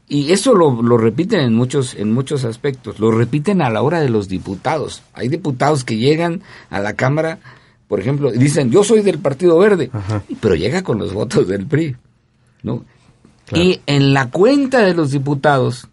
Y 0.06 0.30
eso 0.30 0.54
lo, 0.54 0.80
lo, 0.80 0.96
repiten 0.98 1.40
en 1.40 1.54
muchos, 1.54 1.96
en 1.96 2.12
muchos 2.12 2.44
aspectos, 2.44 3.00
lo 3.00 3.10
repiten 3.10 3.60
a 3.60 3.70
la 3.70 3.82
hora 3.82 3.98
de 4.00 4.08
los 4.08 4.28
diputados. 4.28 5.02
Hay 5.14 5.28
diputados 5.28 5.82
que 5.82 5.96
llegan 5.96 6.42
a 6.70 6.78
la 6.78 6.92
Cámara, 6.92 7.40
por 7.88 7.98
ejemplo, 7.98 8.32
y 8.32 8.38
dicen, 8.38 8.70
yo 8.70 8.84
soy 8.84 9.02
del 9.02 9.18
Partido 9.18 9.58
Verde, 9.58 9.90
pero 10.40 10.54
llega 10.54 10.84
con 10.84 11.00
los 11.00 11.12
votos 11.12 11.48
del 11.48 11.66
PRI. 11.66 11.96
¿no? 12.62 12.84
Y 13.52 13.80
en 13.86 14.14
la 14.14 14.30
cuenta 14.30 14.78
de 14.78 14.94
los 14.94 15.10
diputados 15.10 15.88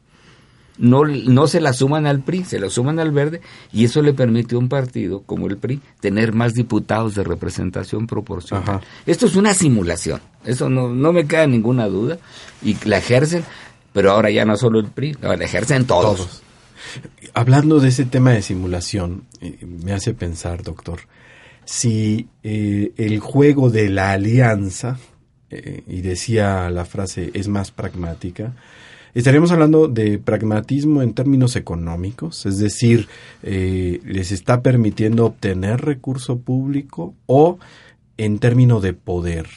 no, 0.78 1.06
no 1.06 1.48
se 1.48 1.62
la 1.62 1.74
suman 1.74 2.06
al 2.06 2.22
PRI, 2.22 2.46
se 2.46 2.60
la 2.60 2.70
suman 2.70 3.00
al 3.00 3.12
verde 3.12 3.42
y 3.72 3.86
eso 3.86 4.02
le 4.02 4.14
permite 4.14 4.56
a 4.56 4.58
un 4.58 4.70
partido 4.70 5.22
como 5.22 5.48
el 5.48 5.58
PRI 5.58 5.82
tener 6.00 6.34
más 6.34 6.54
diputados 6.54 7.16
de 7.16 7.24
representación 7.24 8.08
proporcional. 8.08 8.82
Esto 9.06 9.26
es 9.26 9.36
una 9.36 9.54
simulación, 9.54 10.22
eso 10.44 10.70
no, 10.70 10.90
no 10.90 11.14
me 11.14 11.26
queda 11.26 11.48
ninguna 11.48 11.88
duda 11.88 12.18
y 12.62 12.76
la 12.86 12.98
ejercen, 12.98 13.44
pero 13.94 14.12
ahora 14.12 14.30
ya 14.32 14.46
no 14.46 14.58
solo 14.58 14.80
el 14.80 14.88
PRI, 14.88 15.16
la 15.22 15.34
ejercen 15.36 15.86
todos. 15.86 16.42
Hablando 17.34 17.80
de 17.80 17.90
ese 17.90 18.06
tema 18.06 18.32
de 18.32 18.42
simulación, 18.42 19.24
eh, 19.42 19.58
me 19.66 19.94
hace 19.94 20.14
pensar, 20.14 20.64
doctor, 20.64 21.02
si 21.66 22.30
eh, 22.44 22.94
el 22.98 23.20
juego 23.20 23.70
de 23.70 23.90
la 23.90 24.12
alianza, 24.12 24.98
eh, 25.50 25.84
y 25.88 26.02
decía 26.02 26.70
la 26.70 26.86
frase 26.86 27.32
es 27.34 27.48
más 27.48 27.72
pragmática, 27.72 28.54
Estaríamos 29.16 29.50
hablando 29.52 29.88
de 29.88 30.20
pragmatismo 30.20 31.02
en 31.02 31.14
términos 31.14 31.56
económicos, 31.56 32.46
es 32.46 32.58
decir, 32.60 33.08
eh, 33.44 34.02
les 34.04 34.34
está 34.34 34.62
permitiendo 34.62 35.26
obtener 35.26 35.80
recurso 35.80 36.40
público 36.40 37.16
o 37.26 37.58
en 38.18 38.40
términos 38.40 38.82
de 38.84 38.92
poder, 38.92 39.48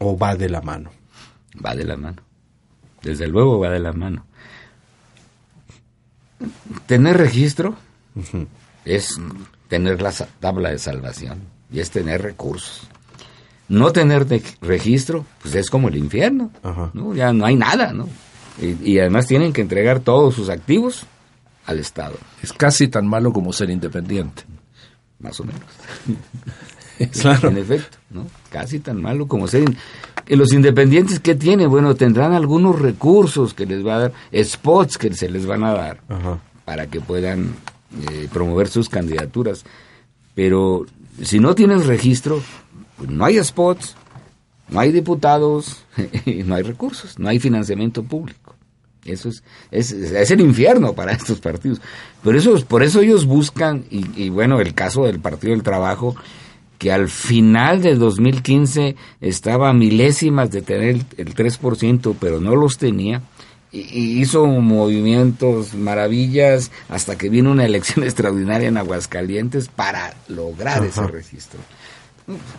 o 0.00 0.18
va 0.18 0.34
de 0.34 0.48
la 0.48 0.60
mano. 0.60 0.90
Va 1.64 1.76
de 1.76 1.84
la 1.84 1.96
mano, 1.96 2.20
desde 3.00 3.28
luego 3.28 3.60
va 3.60 3.70
de 3.70 3.78
la 3.78 3.92
mano. 3.92 4.26
Tener 6.86 7.16
registro 7.16 7.76
es 8.84 9.20
tener 9.68 10.02
la 10.02 10.12
tabla 10.40 10.70
de 10.70 10.80
salvación 10.80 11.42
y 11.72 11.78
es 11.78 11.92
tener 11.92 12.22
recursos 12.22 12.88
no 13.68 13.92
tener 13.92 14.26
registro, 14.60 15.24
pues 15.42 15.54
es 15.54 15.70
como 15.70 15.88
el 15.88 15.96
infierno, 15.96 16.50
¿no? 16.94 17.14
Ya 17.14 17.32
no 17.32 17.44
hay 17.44 17.56
nada, 17.56 17.92
¿no? 17.92 18.08
Y, 18.60 18.98
además 18.98 19.26
tienen 19.26 19.52
que 19.52 19.60
entregar 19.60 20.00
todos 20.00 20.34
sus 20.34 20.48
activos 20.48 21.04
al 21.66 21.78
Estado. 21.78 22.16
Es 22.42 22.52
casi 22.52 22.88
tan 22.88 23.06
malo 23.06 23.32
como 23.32 23.52
ser 23.52 23.70
independiente. 23.70 24.42
Más 25.20 25.38
o 25.40 25.44
menos. 25.44 25.62
claro. 27.20 27.50
En 27.50 27.58
efecto, 27.58 27.98
¿no? 28.10 28.26
Casi 28.50 28.80
tan 28.80 29.00
malo 29.00 29.28
como 29.28 29.46
ser... 29.46 29.64
Los 30.26 30.52
independientes, 30.52 31.20
¿qué 31.20 31.34
tienen? 31.34 31.70
Bueno, 31.70 31.94
tendrán 31.94 32.34
algunos 32.34 32.80
recursos 32.80 33.54
que 33.54 33.64
les 33.64 33.86
va 33.86 33.96
a 33.96 33.98
dar, 33.98 34.12
spots 34.44 34.98
que 34.98 35.14
se 35.14 35.30
les 35.30 35.46
van 35.46 35.64
a 35.64 35.72
dar 35.72 36.00
para 36.64 36.86
que 36.88 37.00
puedan 37.00 37.54
eh, 38.10 38.28
promover 38.30 38.68
sus 38.68 38.90
candidaturas. 38.90 39.64
Pero 40.34 40.84
si 41.22 41.38
no 41.38 41.54
tienes 41.54 41.86
registro, 41.86 42.42
no 43.06 43.24
hay 43.24 43.42
spots, 43.42 43.96
no 44.68 44.80
hay 44.80 44.92
diputados, 44.92 45.84
no 46.44 46.54
hay 46.54 46.62
recursos, 46.62 47.18
no 47.18 47.28
hay 47.28 47.38
financiamiento 47.38 48.02
público. 48.02 48.54
Eso 49.04 49.30
es, 49.30 49.42
es, 49.70 50.30
el 50.30 50.40
infierno 50.40 50.92
para 50.92 51.12
estos 51.12 51.40
partidos. 51.40 51.80
Pero 52.22 52.38
eso, 52.38 52.62
por 52.66 52.82
eso 52.82 53.00
ellos 53.00 53.24
buscan, 53.24 53.84
y, 53.90 54.28
bueno, 54.28 54.60
el 54.60 54.74
caso 54.74 55.04
del 55.04 55.20
Partido 55.20 55.52
del 55.52 55.62
Trabajo, 55.62 56.14
que 56.76 56.92
al 56.92 57.08
final 57.08 57.80
del 57.80 57.98
2015 57.98 58.96
estaba 59.20 59.72
milésimas 59.72 60.50
de 60.50 60.62
tener 60.62 60.96
el 61.16 61.34
3%, 61.34 62.16
pero 62.20 62.40
no 62.40 62.54
los 62.54 62.76
tenía, 62.76 63.22
y 63.70 64.20
hizo 64.20 64.46
movimientos, 64.46 65.74
maravillas, 65.74 66.70
hasta 66.88 67.16
que 67.16 67.28
vino 67.28 67.50
una 67.50 67.64
elección 67.64 68.04
extraordinaria 68.04 68.68
en 68.68 68.76
Aguascalientes 68.76 69.68
para 69.68 70.14
lograr 70.28 70.84
ese 70.84 71.06
registro 71.06 71.60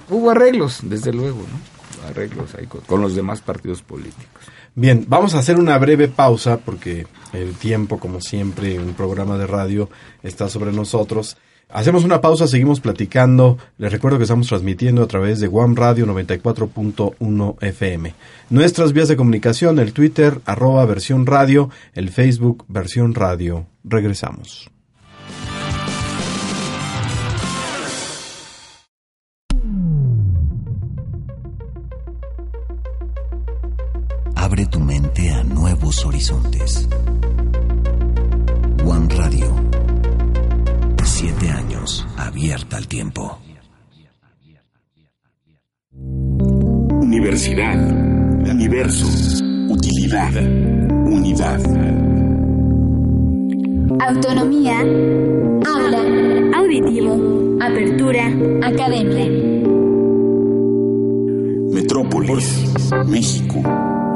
hubo 0.09 0.31
arreglos, 0.31 0.79
desde 0.83 1.13
luego, 1.13 1.39
¿no? 1.39 2.07
Arreglos 2.07 2.55
ahí 2.55 2.65
con, 2.65 3.01
los 3.01 3.15
demás 3.15 3.41
partidos 3.41 3.81
políticos. 3.81 4.43
Bien, 4.75 5.05
vamos 5.07 5.35
a 5.35 5.39
hacer 5.39 5.57
una 5.57 5.77
breve 5.77 6.07
pausa 6.07 6.57
porque 6.57 7.05
el 7.33 7.55
tiempo, 7.55 7.99
como 7.99 8.21
siempre, 8.21 8.79
un 8.79 8.93
programa 8.93 9.37
de 9.37 9.47
radio 9.47 9.89
está 10.23 10.47
sobre 10.47 10.71
nosotros. 10.71 11.37
Hacemos 11.71 12.03
una 12.03 12.21
pausa, 12.21 12.47
seguimos 12.47 12.79
platicando. 12.79 13.57
Les 13.77 13.91
recuerdo 13.91 14.17
que 14.17 14.23
estamos 14.23 14.47
transmitiendo 14.47 15.03
a 15.03 15.07
través 15.07 15.39
de 15.39 15.49
One 15.51 15.75
Radio 15.75 16.07
94.1 16.07 17.57
FM. 17.61 18.15
Nuestras 18.49 18.93
vías 18.93 19.07
de 19.07 19.17
comunicación, 19.17 19.77
el 19.77 19.93
Twitter, 19.93 20.41
arroba 20.45 20.85
versión 20.85 21.25
radio, 21.25 21.69
el 21.93 22.09
Facebook, 22.09 22.65
versión 22.67 23.13
radio. 23.13 23.67
Regresamos. 23.83 24.71
Nuevos 35.89 36.05
horizontes. 36.05 36.87
One 38.85 39.07
Radio. 39.15 39.55
Siete 41.03 41.49
años 41.49 42.05
abierta 42.15 42.77
al 42.77 42.87
tiempo. 42.87 43.39
Universidad. 45.91 47.75
Universo. 48.51 49.07
Utilidad. 49.69 50.31
Unidad. 51.07 51.59
Autonomía. 53.99 54.79
Aula. 55.65 56.57
Auditivo. 56.59 57.57
Apertura. 57.61 58.27
Academia. 58.61 59.25
Metrópolis, 61.73 62.73
México, 63.07 63.61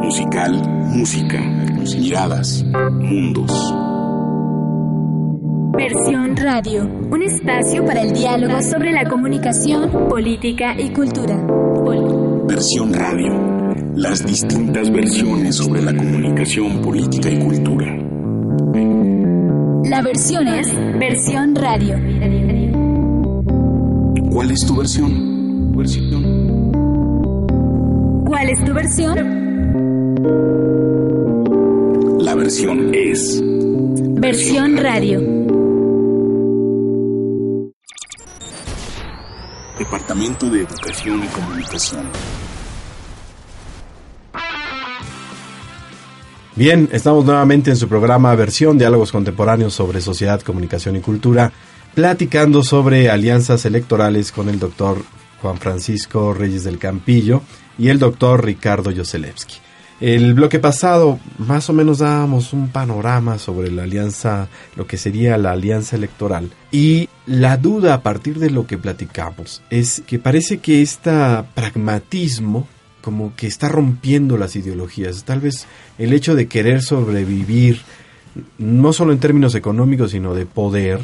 musical, 0.03 0.51
música, 0.89 1.39
miradas, 1.39 2.63
mundos. 2.63 3.73
Versión 5.77 6.35
Radio, 6.35 6.83
un 7.09 7.23
espacio 7.23 7.85
para 7.85 8.01
el 8.01 8.11
diálogo 8.11 8.61
sobre 8.61 8.91
la 8.91 9.05
comunicación, 9.05 10.09
política 10.09 10.75
y 10.77 10.91
cultura. 10.91 11.37
Versión 12.47 12.93
Radio, 12.93 13.73
las 13.95 14.25
distintas 14.25 14.91
versiones 14.91 15.55
sobre 15.55 15.81
la 15.81 15.95
comunicación, 15.95 16.81
política 16.81 17.29
y 17.29 17.39
cultura. 17.39 17.97
La 19.85 20.01
versión 20.01 20.47
es 20.49 20.67
Versión 20.99 21.55
Radio. 21.55 21.95
¿Cuál 24.31 24.51
es 24.51 24.59
tu 24.67 24.75
versión? 24.75 25.71
Versión. 25.77 26.71
¿Cuál 28.25 28.49
es 28.49 28.63
tu 28.65 28.73
versión? 28.73 29.52
La 32.23 32.33
versión 32.35 32.95
es 32.95 33.41
Versión 33.43 34.77
Radio. 34.77 35.19
Departamento 39.77 40.49
de 40.49 40.61
Educación 40.61 41.23
y 41.23 41.27
Comunicación. 41.27 42.03
Bien, 46.55 46.87
estamos 46.93 47.25
nuevamente 47.25 47.71
en 47.71 47.75
su 47.75 47.89
programa 47.89 48.33
Versión 48.35 48.77
Diálogos 48.77 49.11
Contemporáneos 49.11 49.73
sobre 49.73 49.99
Sociedad, 49.99 50.39
Comunicación 50.41 50.95
y 50.95 51.01
Cultura, 51.01 51.51
platicando 51.93 52.63
sobre 52.63 53.09
alianzas 53.09 53.65
electorales 53.65 54.31
con 54.31 54.47
el 54.47 54.57
doctor 54.57 55.03
Juan 55.41 55.57
Francisco 55.57 56.33
Reyes 56.33 56.63
del 56.63 56.79
Campillo 56.79 57.41
y 57.77 57.89
el 57.89 57.99
doctor 57.99 58.45
Ricardo 58.45 58.89
Yoselewski. 58.89 59.57
El 59.99 60.33
bloque 60.33 60.59
pasado 60.59 61.19
más 61.37 61.69
o 61.69 61.73
menos 61.73 61.99
dábamos 61.99 62.51
un 62.51 62.69
panorama 62.69 63.37
sobre 63.37 63.71
la 63.71 63.83
alianza, 63.83 64.49
lo 64.75 64.85
que 64.85 64.97
sería 64.97 65.37
la 65.37 65.51
alianza 65.51 65.95
electoral. 65.95 66.51
Y 66.71 67.09
la 67.25 67.57
duda 67.57 67.93
a 67.93 68.03
partir 68.03 68.39
de 68.39 68.49
lo 68.49 68.67
que 68.67 68.77
platicamos 68.77 69.61
es 69.69 70.03
que 70.05 70.19
parece 70.19 70.57
que 70.57 70.81
este 70.81 71.11
pragmatismo 71.53 72.67
como 73.03 73.35
que 73.35 73.47
está 73.47 73.67
rompiendo 73.67 74.37
las 74.37 74.55
ideologías. 74.55 75.25
Tal 75.25 75.41
vez 75.41 75.67
el 75.97 76.13
hecho 76.13 76.35
de 76.35 76.47
querer 76.47 76.81
sobrevivir, 76.81 77.81
no 78.57 78.93
solo 78.93 79.11
en 79.11 79.19
términos 79.19 79.55
económicos, 79.55 80.11
sino 80.11 80.33
de 80.33 80.45
poder, 80.45 81.01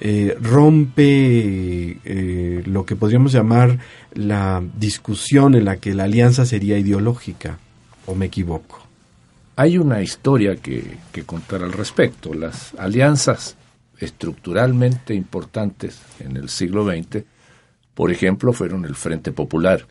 eh, 0.00 0.36
rompe 0.40 1.98
eh, 2.04 2.62
lo 2.66 2.84
que 2.84 2.96
podríamos 2.96 3.32
llamar 3.32 3.78
la 4.14 4.62
discusión 4.78 5.54
en 5.54 5.64
la 5.64 5.76
que 5.76 5.94
la 5.94 6.04
alianza 6.04 6.44
sería 6.44 6.76
ideológica, 6.76 7.58
o 8.08 8.14
me 8.14 8.26
equivoco. 8.26 8.80
Hay 9.56 9.76
una 9.76 10.02
historia 10.02 10.56
que, 10.56 10.98
contar 11.26 11.62
al 11.62 11.72
respecto. 11.72 12.32
Las 12.32 12.74
alianzas 12.74 13.56
estructuralmente 13.98 15.14
importantes 15.14 16.00
en 16.20 16.36
el 16.36 16.48
siglo 16.48 16.86
XX, 16.86 17.24
por 17.94 18.10
ejemplo, 18.10 18.52
fueron 18.52 18.84
el 18.84 18.94
Frente 18.94 19.32
Popular, 19.32 19.86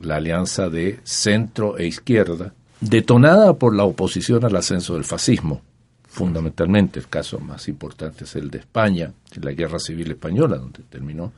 la 0.00 0.16
alianza 0.16 0.68
de 0.68 1.00
centro 1.04 1.78
e 1.78 1.86
izquierda, 1.86 2.52
detonada 2.80 3.54
por 3.54 3.74
la 3.74 3.84
oposición 3.84 4.44
al 4.44 4.56
ascenso 4.56 4.94
del 4.94 5.04
fascismo, 5.04 5.62
fundamentalmente. 6.06 6.98
El 6.98 7.08
caso 7.08 7.38
más 7.38 7.68
importante 7.68 8.24
es 8.24 8.36
el 8.36 8.50
de 8.50 8.58
España, 8.58 9.12
la 9.40 9.52
Guerra 9.52 9.78
Civil 9.78 10.10
Española, 10.10 10.56
donde 10.56 10.82
terminó, 10.82 11.32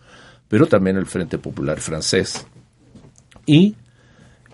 pero 0.48 0.66
también 0.66 0.96
el 0.96 1.06
Frente 1.06 1.38
Popular 1.38 1.78
francés. 1.78 2.46
Y 3.46 3.76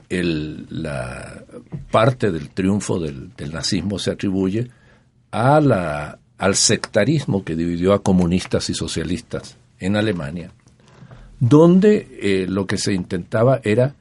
el, 0.08 0.66
la 0.70 1.42
parte 1.90 2.30
del 2.30 2.50
triunfo 2.50 2.98
del, 2.98 3.34
del 3.36 3.52
nazismo 3.52 3.98
se 3.98 4.10
atribuye 4.10 4.70
a 5.30 5.60
la, 5.60 6.18
al 6.38 6.54
sectarismo 6.54 7.44
que 7.44 7.56
dividió 7.56 7.92
a 7.92 8.02
comunistas 8.02 8.70
y 8.70 8.74
socialistas 8.74 9.56
en 9.78 9.96
Alemania, 9.96 10.52
donde 11.40 12.18
eh, 12.20 12.46
lo 12.48 12.66
que 12.66 12.78
se 12.78 12.92
intentaba 12.92 13.60
era 13.62 13.94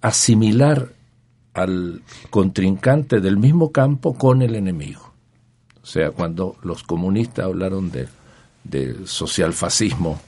asimilar 0.00 0.92
al 1.54 2.02
contrincante 2.30 3.20
del 3.20 3.36
mismo 3.36 3.70
campo 3.70 4.14
con 4.14 4.42
el 4.42 4.54
enemigo. 4.54 5.12
O 5.82 5.86
sea, 5.86 6.10
cuando 6.10 6.56
los 6.62 6.82
comunistas 6.84 7.44
hablaron 7.44 7.90
de, 7.90 8.08
de 8.64 9.06
socialfascismo, 9.06 10.20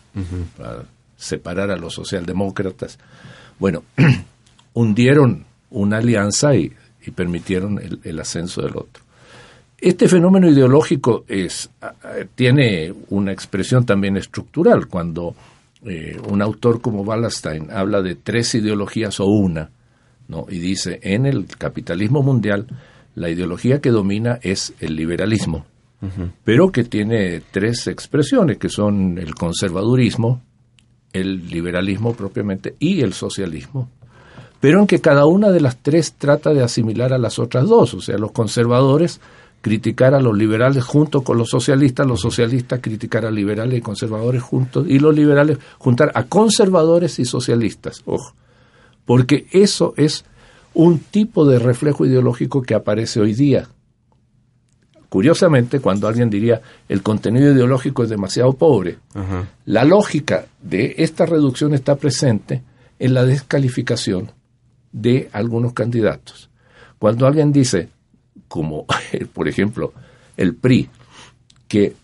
para 0.59 0.85
separar 1.17 1.71
a 1.71 1.77
los 1.77 1.95
socialdemócratas, 1.95 2.99
bueno, 3.59 3.85
hundieron 4.75 5.45
una 5.71 5.99
alianza 5.99 6.55
y, 6.55 6.73
y 7.07 7.11
permitieron 7.11 7.79
el, 7.79 8.01
el, 8.05 8.21
ascenso 8.21 8.63
del 8.63 8.77
otro. 8.77 9.03
Este 9.79 10.09
fenómeno 10.09 10.49
ideológico 10.49 11.25
es, 11.27 11.71
tiene 12.35 12.95
una 13.11 13.33
expresión 13.33 13.85
también 13.85 14.17
estructural. 14.17 14.87
Cuando 14.87 15.35
eh, 15.85 16.17
un 16.29 16.41
autor 16.41 16.81
como 16.81 17.03
Wallerstein 17.03 17.71
habla 17.73 18.03
de 18.03 18.15
tres 18.15 18.55
ideologías 18.55 19.19
o 19.19 19.27
una, 19.27 19.71
¿no? 20.29 20.47
y 20.49 20.61
dice, 20.61 21.01
en 21.03 21.27
el 21.27 21.47
capitalismo 21.47 22.23
mundial, 22.23 22.67
la 23.17 23.29
ideología 23.29 23.81
que 23.81 23.91
domina 23.91 24.39
es 24.43 24.73
el 24.79 24.95
liberalismo, 24.95 25.67
uh 26.01 26.07
-huh. 26.07 26.31
pero 26.45 26.71
que 26.71 26.85
tiene 26.85 27.43
tres 27.51 27.89
expresiones, 27.89 28.59
que 28.59 28.69
son 28.69 29.19
el 29.19 29.35
conservadurismo, 29.35 30.41
el 31.13 31.49
liberalismo 31.49 32.15
propiamente 32.15 32.77
y 32.79 33.01
el 33.01 33.13
socialismo 33.13 33.91
pero 34.63 34.79
en 34.79 34.87
que 34.87 35.01
cada 35.01 35.27
una 35.27 35.51
de 35.51 35.61
las 35.61 35.79
tres 35.79 36.13
trata 36.13 36.55
de 36.55 36.63
asimilar 36.63 37.13
a 37.13 37.19
las 37.19 37.41
otras 37.41 37.69
dos, 37.69 37.95
o 37.95 38.01
sea, 38.01 38.17
los 38.17 38.31
conservadores 38.31 39.21
criticar 39.61 40.15
a 40.15 40.21
los 40.21 40.39
liberales 40.39 40.85
junto 40.85 41.23
con 41.23 41.37
los 41.37 41.51
socialistas, 41.51 42.07
los 42.07 42.21
socialistas 42.21 42.79
criticar 42.81 43.27
a 43.27 43.33
liberales 43.33 43.77
y 43.77 43.83
conservadores 43.83 44.41
juntos, 44.41 44.87
y 44.89 45.01
los 45.01 45.17
liberales 45.17 45.59
juntar 45.79 46.13
a 46.15 46.27
conservadores 46.27 47.19
y 47.19 47.25
socialistas, 47.25 48.03
ojo, 48.07 48.37
porque 49.05 49.47
eso 49.51 49.95
es 49.97 50.25
un 50.75 51.01
tipo 51.01 51.45
de 51.45 51.59
reflejo 51.59 52.07
ideológico 52.07 52.63
que 52.63 52.77
aparece 52.77 53.19
hoy 53.19 53.35
día. 53.35 53.67
Curiosamente, 55.09 55.81
cuando 55.81 56.07
alguien 56.07 56.31
diría 56.31 56.61
el 56.89 57.03
contenido 57.03 57.51
ideológico 57.51 58.05
es 58.05 58.11
demasiado 58.11 58.53
pobre, 58.53 58.99
la 59.65 59.83
lógica 59.83 60.47
de 60.63 60.95
esta 60.99 61.27
reducción 61.27 61.75
está 61.75 61.97
presente 61.97 62.63
en 63.01 63.13
la 63.13 63.25
descalificación 63.25 64.31
de 64.93 65.29
algunos 65.33 65.73
candidatos. 65.73 66.51
Cuando 66.99 67.27
alguien 67.27 67.53
dice, 67.53 67.89
como 68.49 68.87
por 69.33 69.49
ejemplo 69.49 69.93
el 70.37 70.55
PRI, 70.55 70.89
que 71.69 71.95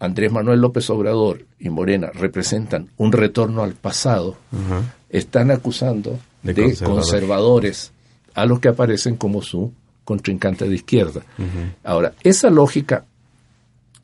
Andrés 0.00 0.30
Manuel 0.30 0.60
López 0.60 0.88
Obrador 0.90 1.44
y 1.58 1.70
Morena 1.70 2.10
representan 2.12 2.88
un 2.96 3.12
retorno 3.12 3.62
al 3.62 3.74
pasado, 3.74 4.36
uh 4.52 4.56
-huh. 4.56 4.82
están 5.08 5.50
acusando 5.50 6.18
de, 6.42 6.54
de 6.54 6.62
conservador. 6.62 6.96
conservadores 6.96 7.92
a 8.34 8.46
los 8.46 8.60
que 8.60 8.68
aparecen 8.68 9.16
como 9.16 9.42
su 9.42 9.72
contrincante 10.04 10.68
de 10.68 10.74
izquierda. 10.74 11.22
Uh 11.38 11.42
-huh. 11.42 11.74
Ahora, 11.84 12.14
esa 12.22 12.50
lógica, 12.50 13.04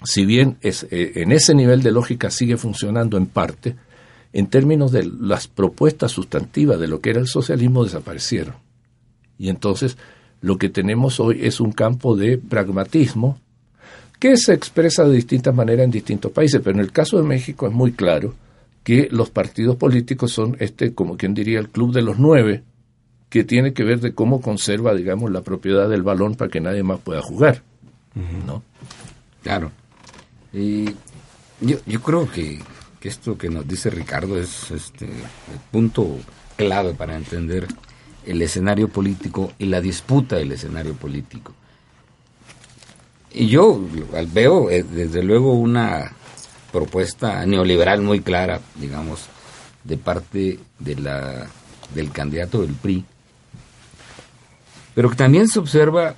si 0.04 0.24
bien 0.24 0.56
es, 0.60 0.86
eh, 0.90 1.12
en 1.16 1.32
ese 1.32 1.54
nivel 1.54 1.82
de 1.82 1.92
lógica 1.92 2.30
sigue 2.30 2.56
funcionando 2.56 3.16
en 3.16 3.26
parte, 3.26 3.76
en 4.34 4.48
términos 4.48 4.90
de 4.90 5.08
las 5.20 5.46
propuestas 5.46 6.10
sustantivas 6.10 6.80
de 6.80 6.88
lo 6.88 7.00
que 7.00 7.10
era 7.10 7.20
el 7.20 7.28
socialismo 7.28 7.84
desaparecieron. 7.84 8.56
Y 9.38 9.48
entonces 9.48 9.96
lo 10.40 10.58
que 10.58 10.68
tenemos 10.68 11.20
hoy 11.20 11.38
es 11.42 11.60
un 11.60 11.70
campo 11.70 12.16
de 12.16 12.36
pragmatismo 12.36 13.38
que 14.18 14.36
se 14.36 14.52
expresa 14.52 15.04
de 15.04 15.14
distintas 15.14 15.54
maneras 15.54 15.84
en 15.84 15.92
distintos 15.92 16.32
países, 16.32 16.60
pero 16.64 16.76
en 16.76 16.84
el 16.84 16.90
caso 16.90 17.16
de 17.16 17.22
México 17.22 17.68
es 17.68 17.72
muy 17.72 17.92
claro 17.92 18.34
que 18.82 19.08
los 19.10 19.30
partidos 19.30 19.76
políticos 19.76 20.32
son 20.32 20.56
este, 20.58 20.94
como 20.94 21.16
quien 21.16 21.32
diría, 21.32 21.60
el 21.60 21.68
club 21.68 21.94
de 21.94 22.02
los 22.02 22.18
nueve, 22.18 22.64
que 23.30 23.44
tiene 23.44 23.72
que 23.72 23.84
ver 23.84 24.00
de 24.00 24.14
cómo 24.14 24.40
conserva, 24.40 24.94
digamos, 24.94 25.30
la 25.30 25.42
propiedad 25.42 25.88
del 25.88 26.02
balón 26.02 26.34
para 26.34 26.50
que 26.50 26.60
nadie 26.60 26.82
más 26.82 26.98
pueda 26.98 27.22
jugar. 27.22 27.62
¿no? 28.46 28.64
Claro. 29.44 29.70
Y 30.52 30.86
yo, 31.60 31.78
yo 31.86 32.00
creo 32.02 32.28
que, 32.30 32.58
que 33.04 33.10
esto 33.10 33.36
que 33.36 33.50
nos 33.50 33.68
dice 33.68 33.90
Ricardo 33.90 34.38
es 34.40 34.70
este, 34.70 35.04
el 35.04 35.60
punto 35.70 36.16
clave 36.56 36.94
para 36.94 37.14
entender 37.14 37.68
el 38.24 38.40
escenario 38.40 38.88
político 38.88 39.52
y 39.58 39.66
la 39.66 39.82
disputa 39.82 40.36
del 40.36 40.52
escenario 40.52 40.94
político. 40.94 41.52
Y 43.30 43.48
yo 43.48 43.78
veo 44.32 44.70
eh, 44.70 44.82
desde 44.84 45.22
luego 45.22 45.52
una 45.52 46.12
propuesta 46.72 47.44
neoliberal 47.44 48.00
muy 48.00 48.20
clara, 48.20 48.62
digamos, 48.76 49.26
de 49.82 49.98
parte 49.98 50.58
de 50.78 50.96
la, 50.96 51.46
del 51.94 52.10
candidato 52.10 52.62
del 52.62 52.72
PRI, 52.72 53.04
pero 54.94 55.10
que 55.10 55.16
también 55.16 55.46
se 55.48 55.58
observa, 55.58 56.14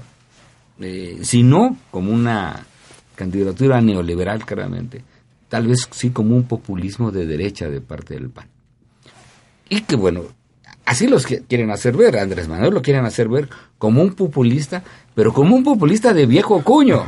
eh, 0.78 1.18
si 1.22 1.42
no 1.42 1.76
como 1.90 2.12
una 2.12 2.64
candidatura 3.16 3.80
neoliberal 3.80 4.46
claramente, 4.46 5.02
tal 5.48 5.66
vez 5.66 5.88
sí 5.90 6.10
como 6.10 6.36
un 6.36 6.44
populismo 6.44 7.10
de 7.10 7.26
derecha 7.26 7.68
de 7.68 7.80
parte 7.80 8.14
del 8.14 8.30
PAN. 8.30 8.48
Y 9.68 9.82
que 9.82 9.96
bueno, 9.96 10.22
así 10.84 11.06
los 11.06 11.26
que 11.26 11.40
quieren 11.42 11.70
hacer 11.70 11.96
ver, 11.96 12.18
Andrés 12.18 12.48
Manuel 12.48 12.74
lo 12.74 12.82
quieren 12.82 13.04
hacer 13.04 13.28
ver 13.28 13.48
como 13.78 14.02
un 14.02 14.14
populista, 14.14 14.82
pero 15.14 15.32
como 15.32 15.56
un 15.56 15.64
populista 15.64 16.12
de 16.12 16.26
viejo 16.26 16.62
cuño. 16.62 17.04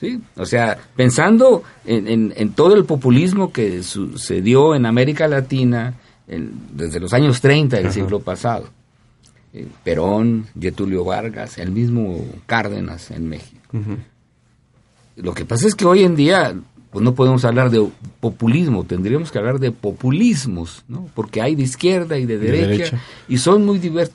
¿sí? 0.00 0.20
O 0.36 0.46
sea, 0.46 0.78
pensando 0.96 1.62
en, 1.84 2.32
en, 2.36 2.52
todo 2.52 2.74
el 2.74 2.84
populismo 2.84 3.52
que 3.52 3.82
sucedió 3.82 4.74
en 4.74 4.86
América 4.86 5.28
Latina 5.28 5.94
desde 6.26 7.00
los 7.00 7.12
años 7.12 7.40
30 7.40 7.76
del 7.76 7.92
siglo 7.92 8.20
pasado. 8.20 8.68
Eh, 9.52 9.68
Perón, 9.84 10.46
Getulio 10.58 11.04
Vargas, 11.04 11.58
el 11.58 11.70
mismo 11.70 12.24
Cárdenas 12.46 13.10
en 13.10 13.28
México. 13.28 13.60
Lo 15.16 15.34
que 15.34 15.44
pasa 15.44 15.66
es 15.66 15.74
que 15.74 15.84
hoy 15.84 16.02
en 16.02 16.16
día 16.16 16.54
pues 16.94 17.02
no 17.02 17.16
podemos 17.16 17.44
hablar 17.44 17.70
de 17.70 17.84
populismo, 18.20 18.84
tendríamos 18.84 19.32
que 19.32 19.38
hablar 19.38 19.58
de 19.58 19.72
populismos, 19.72 20.84
¿no? 20.86 21.10
Porque 21.12 21.42
hay 21.42 21.56
de 21.56 21.64
izquierda 21.64 22.18
y 22.18 22.24
de 22.24 22.38
derecha, 22.38 23.00
y 23.26 23.38
son 23.38 23.66
muy 23.66 23.80
diversos. 23.80 24.14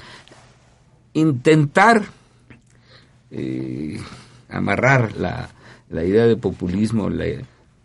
Intentar 1.12 2.04
eh, 3.32 4.00
amarrar 4.48 5.14
la, 5.18 5.50
la, 5.90 6.06
idea 6.06 6.26
de 6.26 6.38
populismo 6.38 7.10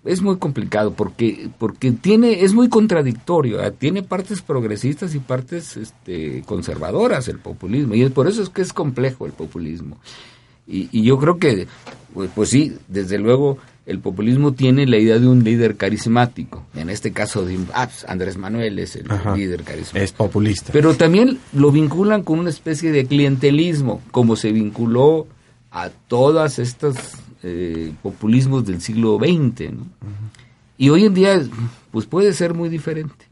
es 0.05 0.23
muy 0.23 0.37
complicado 0.37 0.93
porque 0.93 1.49
porque 1.59 1.91
tiene 1.91 2.45
es 2.45 2.55
muy 2.55 2.69
contradictorio, 2.69 3.65
ah, 3.65 3.73
tiene 3.73 4.05
partes 4.05 4.43
progresistas 4.43 5.13
y 5.17 5.19
partes 5.19 5.77
este, 5.77 6.45
conservadoras 6.47 7.27
el 7.27 7.41
populismo 7.41 7.97
y 7.97 8.03
es 8.03 8.13
por 8.13 8.29
eso 8.29 8.45
es 8.45 8.49
que 8.49 8.63
es 8.63 8.73
complejo 8.73 9.27
el 9.27 9.33
populismo. 9.33 9.99
Y, 10.69 10.89
y 10.93 11.03
yo 11.03 11.19
creo 11.19 11.39
que 11.39 11.67
pues, 12.15 12.31
pues 12.33 12.49
sí, 12.51 12.77
desde 12.87 13.19
luego 13.19 13.59
el 13.87 13.99
populismo 13.99 14.53
tiene 14.53 14.87
la 14.87 14.97
idea 14.97 15.19
de 15.19 15.27
un 15.27 15.45
líder 15.45 15.77
carismático. 15.77 16.65
En 16.75 16.89
este 16.89 17.13
caso, 17.13 17.47
ah, 17.75 17.87
pues, 17.87 18.05
Andrés 18.09 18.37
Manuel 18.39 18.79
es 18.79 18.97
el 18.97 19.07
líder 19.37 19.63
carismático. 19.63 20.05
Es 20.05 20.13
populista. 20.13 20.73
Pero 20.73 20.95
también 20.95 21.39
lo 21.53 21.71
vinculan 21.71 22.23
con 22.23 22.39
una 22.39 22.51
especie 22.51 22.93
de 22.93 23.07
clientelismo, 23.07 24.01
como 24.11 24.37
se 24.37 24.53
vinculó 24.53 25.27
a 25.71 25.91
todas 25.91 26.59
estas 26.59 26.97
eh, 27.43 27.93
populismos 28.03 28.65
del 28.65 28.81
siglo 28.81 29.19
XX. 29.19 29.75
Y 30.79 30.89
hoy 30.89 31.05
en 31.05 31.15
día, 31.15 31.43
pues 31.91 32.07
puede 32.07 32.33
ser 32.33 32.55
muy 32.55 32.71
diferente. 32.71 33.27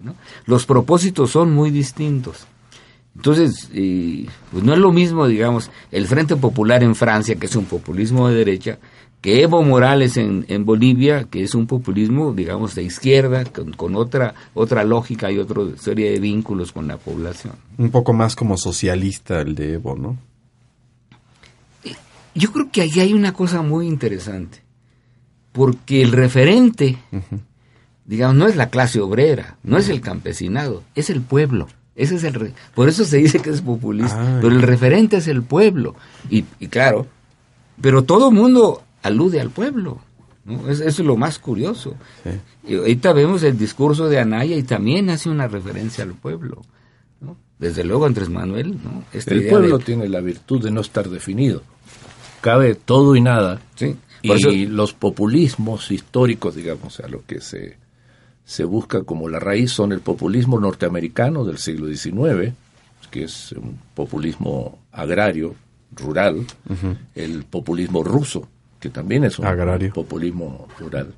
Los 0.44 0.66
propósitos 0.66 1.30
son 1.30 1.52
muy 1.54 1.70
distintos. 1.70 2.46
Entonces, 3.16 3.70
eh, 3.74 4.26
pues 4.50 4.64
no 4.64 4.72
es 4.72 4.78
lo 4.78 4.92
mismo, 4.92 5.26
digamos, 5.26 5.70
el 5.90 6.06
Frente 6.06 6.36
Popular 6.36 6.82
en 6.82 6.94
Francia, 6.94 7.36
que 7.36 7.46
es 7.46 7.56
un 7.56 7.66
populismo 7.66 8.28
de 8.28 8.36
derecha, 8.36 8.78
que 9.22 9.40
Evo 9.40 9.62
Morales 9.62 10.16
en, 10.16 10.44
en 10.48 10.64
Bolivia, 10.64 11.28
que 11.30 11.44
es 11.44 11.54
un 11.54 11.68
populismo, 11.68 12.32
digamos, 12.32 12.74
de 12.74 12.82
izquierda, 12.82 13.44
con, 13.44 13.94
otra, 13.94 14.34
otra 14.52 14.82
lógica 14.82 15.30
y 15.30 15.38
otra 15.38 15.62
serie 15.78 16.10
de 16.10 16.18
vínculos 16.18 16.72
con 16.72 16.88
la 16.88 16.96
población. 16.96 17.54
Un 17.78 17.90
poco 17.90 18.12
más 18.12 18.34
como 18.34 18.58
socialista 18.58 19.40
el 19.40 19.54
de 19.54 19.74
Evo, 19.74 19.96
¿no? 19.96 20.18
Yo 22.34 22.50
creo 22.50 22.70
que 22.72 22.82
ahí 22.82 22.98
hay 22.98 23.12
una 23.12 23.32
cosa 23.32 23.62
muy 23.62 23.86
interesante, 23.86 24.60
porque 25.52 26.02
el 26.02 26.10
referente, 26.10 26.98
digamos, 28.04 28.36
no 28.36 28.48
es 28.48 28.56
la 28.56 28.70
clase 28.70 29.00
obrera, 29.00 29.56
no 29.62 29.78
es 29.78 29.88
el 29.88 30.00
campesinado, 30.00 30.82
es 30.96 31.10
el 31.10 31.20
pueblo. 31.20 31.68
Ese 31.94 32.16
es 32.16 32.24
el 32.24 32.54
por 32.74 32.88
eso 32.88 33.04
se 33.04 33.18
dice 33.18 33.38
que 33.38 33.50
es 33.50 33.60
populista, 33.60 34.16
ah, 34.18 34.38
pero 34.40 34.54
el 34.54 34.62
referente 34.62 35.18
es 35.18 35.28
el 35.28 35.42
pueblo. 35.42 35.94
Y, 36.30 36.46
y 36.58 36.68
claro, 36.68 37.06
pero 37.82 38.02
todo 38.02 38.30
mundo 38.30 38.82
alude 39.02 39.40
al 39.40 39.50
pueblo. 39.50 40.00
¿no? 40.44 40.68
Es, 40.68 40.80
eso 40.80 41.02
es 41.02 41.06
lo 41.06 41.16
más 41.16 41.38
curioso. 41.38 41.96
Y 42.66 42.76
ahorita 42.76 43.12
vemos 43.12 43.42
el 43.42 43.58
discurso 43.58 44.08
de 44.08 44.18
Anaya 44.18 44.56
y 44.56 44.62
también 44.62 45.10
hace 45.10 45.28
una 45.28 45.48
referencia 45.48 46.04
al 46.04 46.14
pueblo. 46.14 46.62
¿no? 47.20 47.36
Desde 47.58 47.84
luego 47.84 48.06
Andrés 48.06 48.28
Manuel. 48.28 48.78
¿no? 48.82 49.04
el 49.12 49.48
pueblo 49.48 49.78
tiene 49.78 50.08
la 50.08 50.20
virtud 50.20 50.62
de 50.62 50.70
no 50.70 50.80
estar 50.80 51.08
definido. 51.08 51.62
Cabe 52.40 52.74
todo 52.74 53.14
y 53.14 53.20
nada. 53.20 53.60
Sí. 53.76 53.96
y 54.22 54.66
los 54.66 54.92
populismos 54.94 55.90
históricos, 55.90 56.56
digamos, 56.56 56.98
a 57.00 57.08
lo 57.08 57.24
que 57.24 57.40
se, 57.40 57.76
se 58.44 58.64
busca 58.64 59.04
como 59.04 59.28
la 59.28 59.38
raíz 59.38 59.72
son 59.72 59.92
el 59.92 60.00
populismo 60.00 60.58
norteamericano 60.58 61.44
del 61.44 61.58
siglo 61.58 61.86
XIX, 61.86 62.52
que 63.10 63.24
es 63.24 63.52
un 63.52 63.78
populismo 63.94 64.80
agrario, 64.90 65.54
rural, 65.94 66.46
el 67.14 67.44
populismo 67.44 68.02
ruso, 68.02 68.48
que 68.82 68.90
también 68.90 69.22
es 69.22 69.38
un 69.38 69.46
populismo 69.94 70.66
rural, 70.76 71.14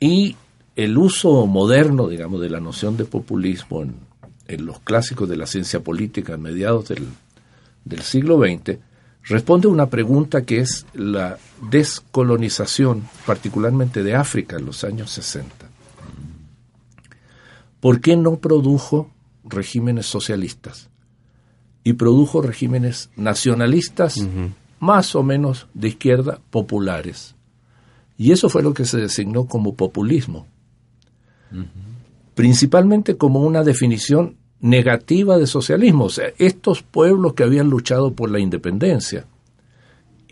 y 0.00 0.36
el 0.74 0.96
uso 0.96 1.46
moderno, 1.46 2.08
digamos, 2.08 2.40
de 2.40 2.48
la 2.48 2.60
noción 2.60 2.96
de 2.96 3.04
populismo 3.04 3.82
en, 3.82 4.64
los 4.64 4.80
clásicos 4.80 5.28
de 5.28 5.36
la 5.36 5.46
ciencia 5.46 5.80
política 5.80 6.34
a 6.34 6.38
mediados 6.38 6.88
del, 6.88 7.06
del 7.84 8.00
siglo 8.00 8.38
XX, 8.38 8.78
responde 9.24 9.68
a 9.68 9.70
una 9.70 9.90
pregunta 9.90 10.46
que 10.46 10.60
es 10.60 10.86
la 10.94 11.36
descolonización, 11.70 13.06
particularmente 13.26 14.02
de 14.02 14.14
África 14.14 14.56
en 14.56 14.64
los 14.64 14.82
años 14.82 15.10
60. 15.10 15.68
¿Por 17.80 18.00
qué 18.00 18.16
no 18.16 18.36
produjo 18.36 19.10
regímenes 19.44 20.06
socialistas? 20.06 20.88
Y 21.84 21.92
produjo 21.92 22.40
regímenes 22.40 23.10
nacionalistas 23.16 24.16
más 24.80 25.14
o 25.14 25.22
menos 25.22 25.66
de 25.74 25.88
izquierda 25.88 26.40
populares. 26.50 27.34
Y 28.16 28.32
eso 28.32 28.48
fue 28.48 28.62
lo 28.62 28.74
que 28.74 28.84
se 28.84 28.98
designó 28.98 29.46
como 29.46 29.74
populismo. 29.74 30.46
Principalmente 32.34 33.16
como 33.16 33.40
una 33.40 33.62
definición 33.62 34.36
negativa 34.60 35.38
de 35.38 35.46
socialismo. 35.46 36.04
O 36.04 36.10
sea, 36.10 36.30
estos 36.38 36.82
pueblos 36.82 37.34
que 37.34 37.44
habían 37.44 37.70
luchado 37.70 38.12
por 38.12 38.30
la 38.30 38.40
independencia 38.40 39.26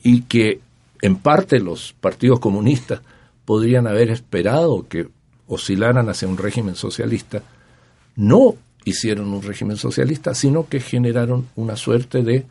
y 0.03 0.23
que 0.23 0.61
en 1.03 1.17
parte 1.17 1.61
los 1.61 1.95
partidos 2.01 2.41
comunistas 2.41 3.01
podrían 3.45 3.87
haber 3.87 4.11
esperado 4.11 4.87
que 4.89 5.09
oscilaran 5.47 6.09
hacia 6.09 6.27
un 6.27 6.37
régimen 6.37 6.75
socialista, 6.75 7.43
no 8.17 8.57
hicieron 8.85 9.33
un 9.33 9.43
régimen 9.43 9.77
socialista, 9.77 10.35
sino 10.35 10.69
que 10.69 10.81
generaron 10.81 11.47
una 11.55 11.77
suerte 11.77 12.23
de 12.23 12.47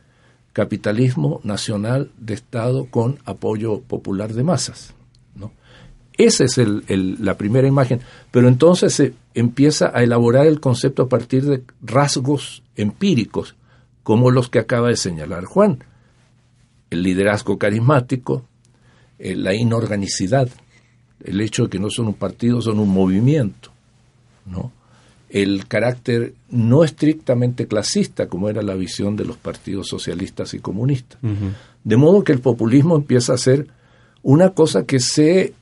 capitalismo 0.56 1.42
nacional 1.44 2.12
de 2.18 2.34
Estado 2.34 2.86
con 2.86 3.20
apoyo 3.26 3.82
popular 3.82 4.34
de 4.34 4.46
masas. 4.46 4.94
¿no? 5.36 5.52
Esa 6.18 6.46
es 6.46 6.58
el, 6.58 7.18
la 7.20 7.36
primera 7.36 7.68
imagen, 7.68 8.00
pero 8.32 8.48
entonces 8.48 8.94
se 8.94 9.14
empieza 9.34 9.92
a 9.94 10.02
elaborar 10.02 10.48
el 10.48 10.62
concepto 10.62 11.04
a 11.04 11.10
partir 11.10 11.44
de 11.44 11.64
rasgos 11.82 12.64
empíricos, 12.78 13.58
como 14.02 14.32
los 14.32 14.48
que 14.48 14.60
acaba 14.60 14.88
de 14.88 14.96
señalar 14.96 15.44
Juan. 15.44 15.84
El 16.90 17.04
liderazgo 17.04 17.58
carismático, 17.58 18.46
eh, 19.20 19.36
la 19.36 19.54
inorganicidad, 19.54 20.48
el 21.22 21.42
hecho 21.42 21.64
de 21.64 21.70
que 21.72 21.80
no 21.80 21.90
son 21.90 22.08
un 22.08 22.14
partido, 22.14 22.62
son 22.62 22.80
un 22.80 22.94
movimiento, 22.94 23.72
¿no? 24.46 24.72
El 25.36 25.68
carácter 25.68 26.34
no 26.50 26.86
estrictamente 26.86 27.68
clasista, 27.68 28.30
como 28.30 28.48
era 28.48 28.62
la 28.62 28.74
visión 28.74 29.18
de 29.18 29.26
los 29.26 29.36
partidos 29.36 29.90
socialistas 29.90 30.54
y 30.54 30.60
comunistas. 30.60 31.20
De 31.84 31.98
modo 31.98 32.24
que 32.24 32.32
el 32.32 32.40
populismo 32.40 32.96
empieza 32.96 33.34
a 33.34 33.38
ser 33.38 33.68
una 34.24 34.52
cosa 34.52 34.86
que 34.86 35.02
se 35.02 35.54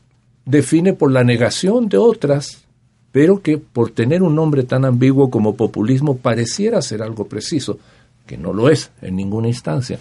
define 0.45 0.93
por 0.93 1.11
la 1.11 1.23
negación 1.23 1.89
de 1.89 1.97
otras, 1.97 2.65
pero 3.11 3.41
que 3.41 3.57
por 3.57 3.89
tener 3.89 4.21
un 4.21 4.35
nombre 4.35 4.61
tan 4.61 4.85
ambiguo 4.85 5.31
como 5.31 5.55
populismo 5.55 6.17
pareciera 6.17 6.79
ser 6.83 7.01
algo 7.01 7.25
preciso, 7.27 7.79
que 8.27 8.37
no 8.37 8.53
lo 8.53 8.69
es 8.69 8.91
en 9.01 9.15
ninguna 9.15 9.47
instancia. 9.47 9.97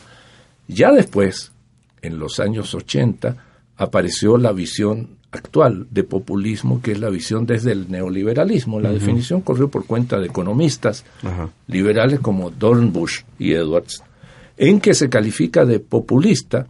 Ya 0.68 0.92
después, 0.92 1.50
en 2.02 2.18
los 2.18 2.40
años 2.40 2.74
80, 2.74 3.38
apareció 3.78 4.36
la 4.36 4.52
visión 4.52 5.16
actual 5.32 5.86
de 5.90 6.04
populismo, 6.04 6.80
que 6.82 6.92
es 6.92 7.00
la 7.00 7.08
visión 7.08 7.46
desde 7.46 7.72
el 7.72 7.90
neoliberalismo. 7.90 8.78
La 8.78 8.92
definición 8.92 9.40
corrió 9.40 9.68
por 9.68 9.86
cuenta 9.86 10.20
de 10.20 10.26
economistas 10.26 11.04
liberales 11.66 12.20
como 12.20 12.50
Dornbusch 12.50 13.24
y 13.38 13.52
Edwards, 13.52 14.02
en 14.58 14.80
que 14.80 14.94
se 14.94 15.08
califica 15.08 15.64
de 15.64 15.80
populista 15.80 16.66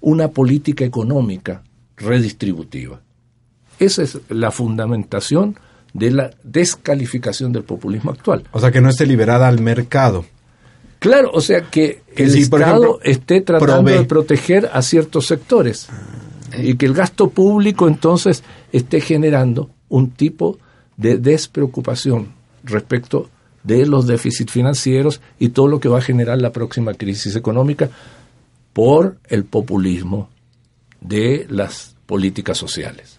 una 0.00 0.28
política 0.28 0.84
económica 0.84 1.62
redistributiva. 1.96 3.00
Esa 3.78 4.02
es 4.02 4.18
la 4.30 4.50
fundamentación 4.50 5.56
de 5.92 6.10
la 6.10 6.30
descalificación 6.42 7.52
del 7.52 7.64
populismo 7.64 8.10
actual. 8.10 8.44
O 8.52 8.60
sea, 8.60 8.70
que 8.70 8.80
no 8.80 8.88
esté 8.88 9.06
liberada 9.06 9.46
al 9.46 9.60
mercado. 9.60 10.24
Claro, 10.98 11.30
o 11.32 11.40
sea, 11.40 11.62
que, 11.62 12.02
el 12.16 12.34
Estado 12.34 13.00
esté 13.02 13.40
tratando 13.40 13.90
de 13.90 14.04
proteger 14.04 14.70
a 14.72 14.82
ciertos 14.82 15.26
sectores 15.26 15.88
y 16.58 16.74
que 16.74 16.86
el 16.86 16.94
gasto 16.94 17.30
público 17.30 17.88
entonces 17.88 18.42
esté 18.72 19.00
generando 19.00 19.70
un 19.88 20.10
tipo 20.10 20.58
de 20.96 21.18
despreocupación 21.18 22.28
respecto 22.64 23.28
de 23.62 23.86
los 23.86 24.06
déficits 24.06 24.52
financieros 24.52 25.20
y 25.38 25.50
todo 25.50 25.68
lo 25.68 25.80
que 25.80 25.88
va 25.88 25.98
a 25.98 26.02
generar 26.02 26.40
la 26.40 26.52
próxima 26.52 26.94
crisis 26.94 27.36
económica 27.36 27.90
por 28.72 29.18
el 29.28 29.44
populismo 29.44 30.30
de 31.00 31.46
las 31.50 31.96
políticas 32.06 32.58
sociales. 32.58 33.18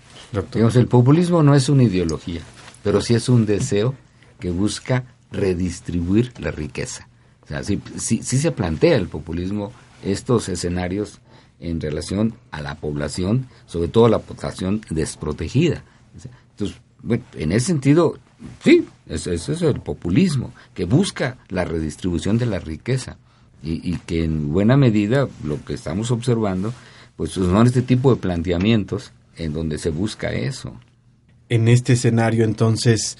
el 0.76 0.88
populismo 0.88 1.44
no 1.44 1.56
es 1.56 1.70
una 1.70 1.84
ideología, 1.84 2.42
pero 2.84 3.02
sí 3.02 3.14
es 3.14 3.30
un 3.30 3.46
deseo 3.46 3.96
que 4.40 4.50
busca 4.50 5.04
redistribuir 5.32 6.34
la 6.40 6.52
riqueza. 6.52 7.08
O 7.44 7.48
sea, 7.48 7.64
sí, 7.64 7.82
sí, 7.98 8.22
sí 8.24 8.38
se 8.38 8.52
plantea 8.52 8.96
el 8.96 9.08
populismo 9.08 9.72
estos 10.04 10.50
escenarios 10.50 11.20
en 11.62 11.80
relación 11.80 12.34
a 12.52 12.62
la 12.62 12.76
población, 12.76 13.48
sobre 13.66 13.88
todo 13.88 14.06
a 14.06 14.10
la 14.10 14.20
población 14.20 14.82
desprotegida. 14.90 15.84
Entonces, 16.52 16.82
en 17.36 17.52
ese 17.52 17.68
sentido, 17.68 18.18
sí, 18.64 18.86
eso 19.08 19.32
es 19.32 19.62
el 19.62 19.80
populismo, 19.80 20.54
que 20.74 20.86
busca 20.86 21.38
la 21.50 21.64
redistribución 21.64 22.38
de 22.38 22.48
la 22.48 22.60
riqueza 22.60 23.18
y, 23.64 23.90
y, 23.90 23.98
que 24.00 24.24
en 24.24 24.52
buena 24.52 24.76
medida 24.76 25.28
lo 25.44 25.64
que 25.64 25.76
estamos 25.76 26.12
observando, 26.12 26.74
pues 27.16 27.32
son 27.32 27.68
este 27.68 27.84
tipo 27.84 28.14
de 28.14 28.20
planteamientos 28.20 29.14
en 29.38 29.54
donde 29.54 29.78
se 29.78 29.92
busca 29.92 30.32
eso. 30.32 30.74
En 31.50 31.68
este 31.68 31.94
escenario, 31.94 32.44
entonces, 32.44 33.18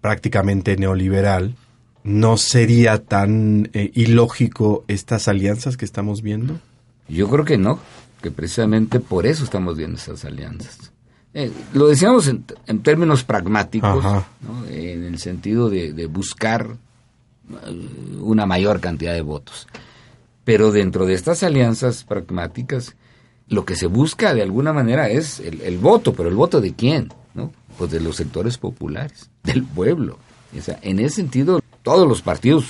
prácticamente 0.00 0.76
neoliberal, 0.76 1.56
¿no 2.04 2.36
sería 2.36 2.98
tan 2.98 3.70
eh, 3.72 3.90
ilógico 3.94 4.84
estas 4.88 5.28
alianzas 5.28 5.76
que 5.76 5.84
estamos 5.84 6.20
viendo? 6.22 6.60
Yo 7.08 7.28
creo 7.28 7.44
que 7.44 7.58
no, 7.58 7.78
que 8.20 8.30
precisamente 8.30 9.00
por 9.00 9.26
eso 9.26 9.44
estamos 9.44 9.76
viendo 9.76 9.96
esas 9.96 10.24
alianzas. 10.24 10.92
Eh, 11.34 11.50
lo 11.72 11.88
decíamos 11.88 12.28
en, 12.28 12.44
en 12.66 12.82
términos 12.82 13.24
pragmáticos, 13.24 14.04
¿no? 14.04 14.24
en 14.68 15.04
el 15.04 15.18
sentido 15.18 15.70
de, 15.70 15.92
de, 15.94 16.06
buscar 16.06 16.76
eh, 17.50 17.88
una 18.20 18.44
mayor 18.44 18.80
cantidad 18.80 19.14
de 19.14 19.22
votos. 19.22 19.66
Pero 20.44 20.72
dentro 20.72 21.06
de 21.06 21.14
estas 21.14 21.42
alianzas 21.42 22.04
pragmáticas, 22.04 22.96
lo 23.48 23.64
que 23.64 23.76
se 23.76 23.86
busca 23.86 24.34
de 24.34 24.42
alguna 24.42 24.72
manera 24.72 25.08
es 25.08 25.40
el, 25.40 25.62
el 25.62 25.78
voto, 25.78 26.12
pero 26.12 26.28
el 26.28 26.34
voto 26.34 26.60
de 26.60 26.74
quién, 26.74 27.12
¿no? 27.34 27.52
Pues 27.78 27.90
de 27.90 28.00
los 28.00 28.16
sectores 28.16 28.58
populares, 28.58 29.30
del 29.42 29.64
pueblo. 29.64 30.18
O 30.56 30.60
sea, 30.60 30.78
en 30.82 30.98
ese 30.98 31.16
sentido, 31.16 31.60
todos 31.82 32.06
los 32.06 32.20
partidos 32.20 32.66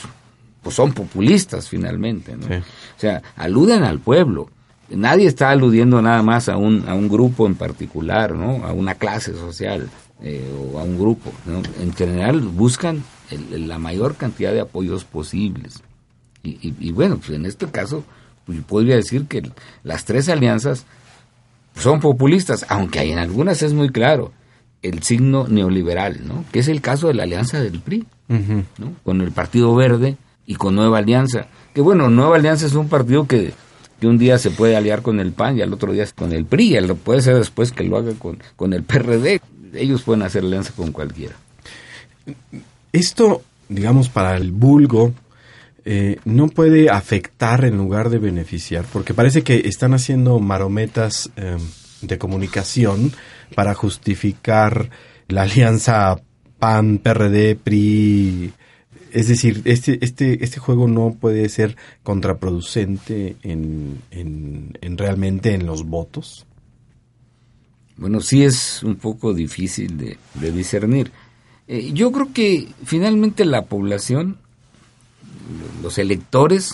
pues 0.62 0.76
son 0.76 0.92
populistas 0.92 1.68
finalmente, 1.68 2.36
¿no? 2.36 2.46
Sí. 2.46 2.62
O 2.96 3.00
sea, 3.00 3.22
aluden 3.36 3.82
al 3.82 3.98
pueblo. 3.98 4.48
Nadie 4.90 5.26
está 5.26 5.50
aludiendo 5.50 6.02
nada 6.02 6.22
más 6.22 6.48
a 6.48 6.56
un, 6.56 6.84
a 6.88 6.94
un 6.94 7.08
grupo 7.08 7.46
en 7.46 7.54
particular, 7.54 8.34
¿no? 8.34 8.64
A 8.64 8.72
una 8.72 8.94
clase 8.94 9.32
social 9.32 9.88
eh, 10.22 10.44
o 10.72 10.78
a 10.78 10.82
un 10.82 10.98
grupo, 10.98 11.32
¿no? 11.46 11.62
En 11.80 11.92
general 11.94 12.40
buscan 12.40 13.02
el, 13.30 13.68
la 13.68 13.78
mayor 13.78 14.16
cantidad 14.16 14.52
de 14.52 14.60
apoyos 14.60 15.04
posibles. 15.04 15.82
Y, 16.42 16.50
y, 16.68 16.74
y 16.78 16.92
bueno, 16.92 17.16
pues 17.18 17.30
en 17.30 17.46
este 17.46 17.66
caso, 17.68 18.04
pues 18.44 18.58
podría 18.62 18.96
decir 18.96 19.26
que 19.26 19.42
las 19.82 20.04
tres 20.04 20.28
alianzas 20.28 20.84
son 21.76 22.00
populistas, 22.00 22.66
aunque 22.68 22.98
hay 22.98 23.12
en 23.12 23.18
algunas 23.18 23.62
es 23.62 23.72
muy 23.72 23.88
claro 23.88 24.32
el 24.82 25.02
signo 25.02 25.46
neoliberal, 25.48 26.26
¿no? 26.26 26.44
Que 26.52 26.58
es 26.58 26.68
el 26.68 26.80
caso 26.80 27.06
de 27.08 27.14
la 27.14 27.22
alianza 27.22 27.60
del 27.60 27.80
PRI, 27.80 28.04
uh 28.28 28.34
-huh. 28.34 28.64
¿no? 28.78 28.92
Con 29.04 29.20
el 29.20 29.30
Partido 29.30 29.74
Verde 29.74 30.16
y 30.44 30.56
con 30.56 30.74
Nueva 30.74 30.98
Alianza. 30.98 31.46
Que 31.74 31.80
bueno, 31.80 32.10
Nueva 32.10 32.36
Alianza 32.36 32.66
es 32.66 32.74
un 32.74 32.88
partido 32.88 33.26
que, 33.26 33.52
un 34.02 34.18
día 34.18 34.38
se 34.38 34.50
puede 34.50 34.76
aliar 34.76 35.02
con 35.02 35.20
el 35.20 35.32
PAN 35.32 35.58
y 35.58 35.62
al 35.62 35.72
otro 35.72 35.92
día 35.92 36.04
con 36.14 36.32
el 36.32 36.44
PRI, 36.44 36.76
y 36.76 36.86
puede 36.94 37.22
ser 37.22 37.36
después 37.36 37.72
que 37.72 37.84
lo 37.84 37.96
haga 37.96 38.12
con, 38.18 38.38
con 38.56 38.72
el 38.72 38.82
PRD. 38.82 39.40
Ellos 39.74 40.02
pueden 40.02 40.22
hacer 40.22 40.44
alianza 40.44 40.72
con 40.76 40.92
cualquiera. 40.92 41.34
Esto, 42.92 43.42
digamos, 43.68 44.08
para 44.08 44.36
el 44.36 44.52
vulgo, 44.52 45.12
eh, 45.84 46.18
no 46.24 46.48
puede 46.48 46.90
afectar 46.90 47.64
en 47.64 47.76
lugar 47.76 48.10
de 48.10 48.18
beneficiar, 48.18 48.84
porque 48.92 49.14
parece 49.14 49.42
que 49.42 49.62
están 49.66 49.94
haciendo 49.94 50.38
marometas 50.38 51.30
eh, 51.36 51.56
de 52.02 52.18
comunicación 52.18 53.12
para 53.54 53.74
justificar 53.74 54.90
la 55.28 55.42
alianza 55.42 56.20
PAN, 56.58 56.98
PRD, 56.98 57.56
PRI. 57.56 58.52
Es 59.12 59.28
decir, 59.28 59.60
este, 59.66 59.98
este, 60.02 60.42
este 60.42 60.58
juego 60.58 60.88
no 60.88 61.14
puede 61.20 61.48
ser 61.50 61.76
contraproducente 62.02 63.36
en, 63.42 64.00
en, 64.10 64.78
en 64.80 64.98
realmente 64.98 65.54
en 65.54 65.66
los 65.66 65.84
votos. 65.84 66.46
Bueno, 67.98 68.20
sí 68.20 68.42
es 68.42 68.82
un 68.82 68.96
poco 68.96 69.34
difícil 69.34 69.98
de, 69.98 70.16
de 70.34 70.50
discernir. 70.50 71.12
Eh, 71.68 71.92
yo 71.92 72.10
creo 72.10 72.32
que 72.32 72.68
finalmente 72.84 73.44
la 73.44 73.66
población, 73.66 74.38
los 75.82 75.98
electores, 75.98 76.72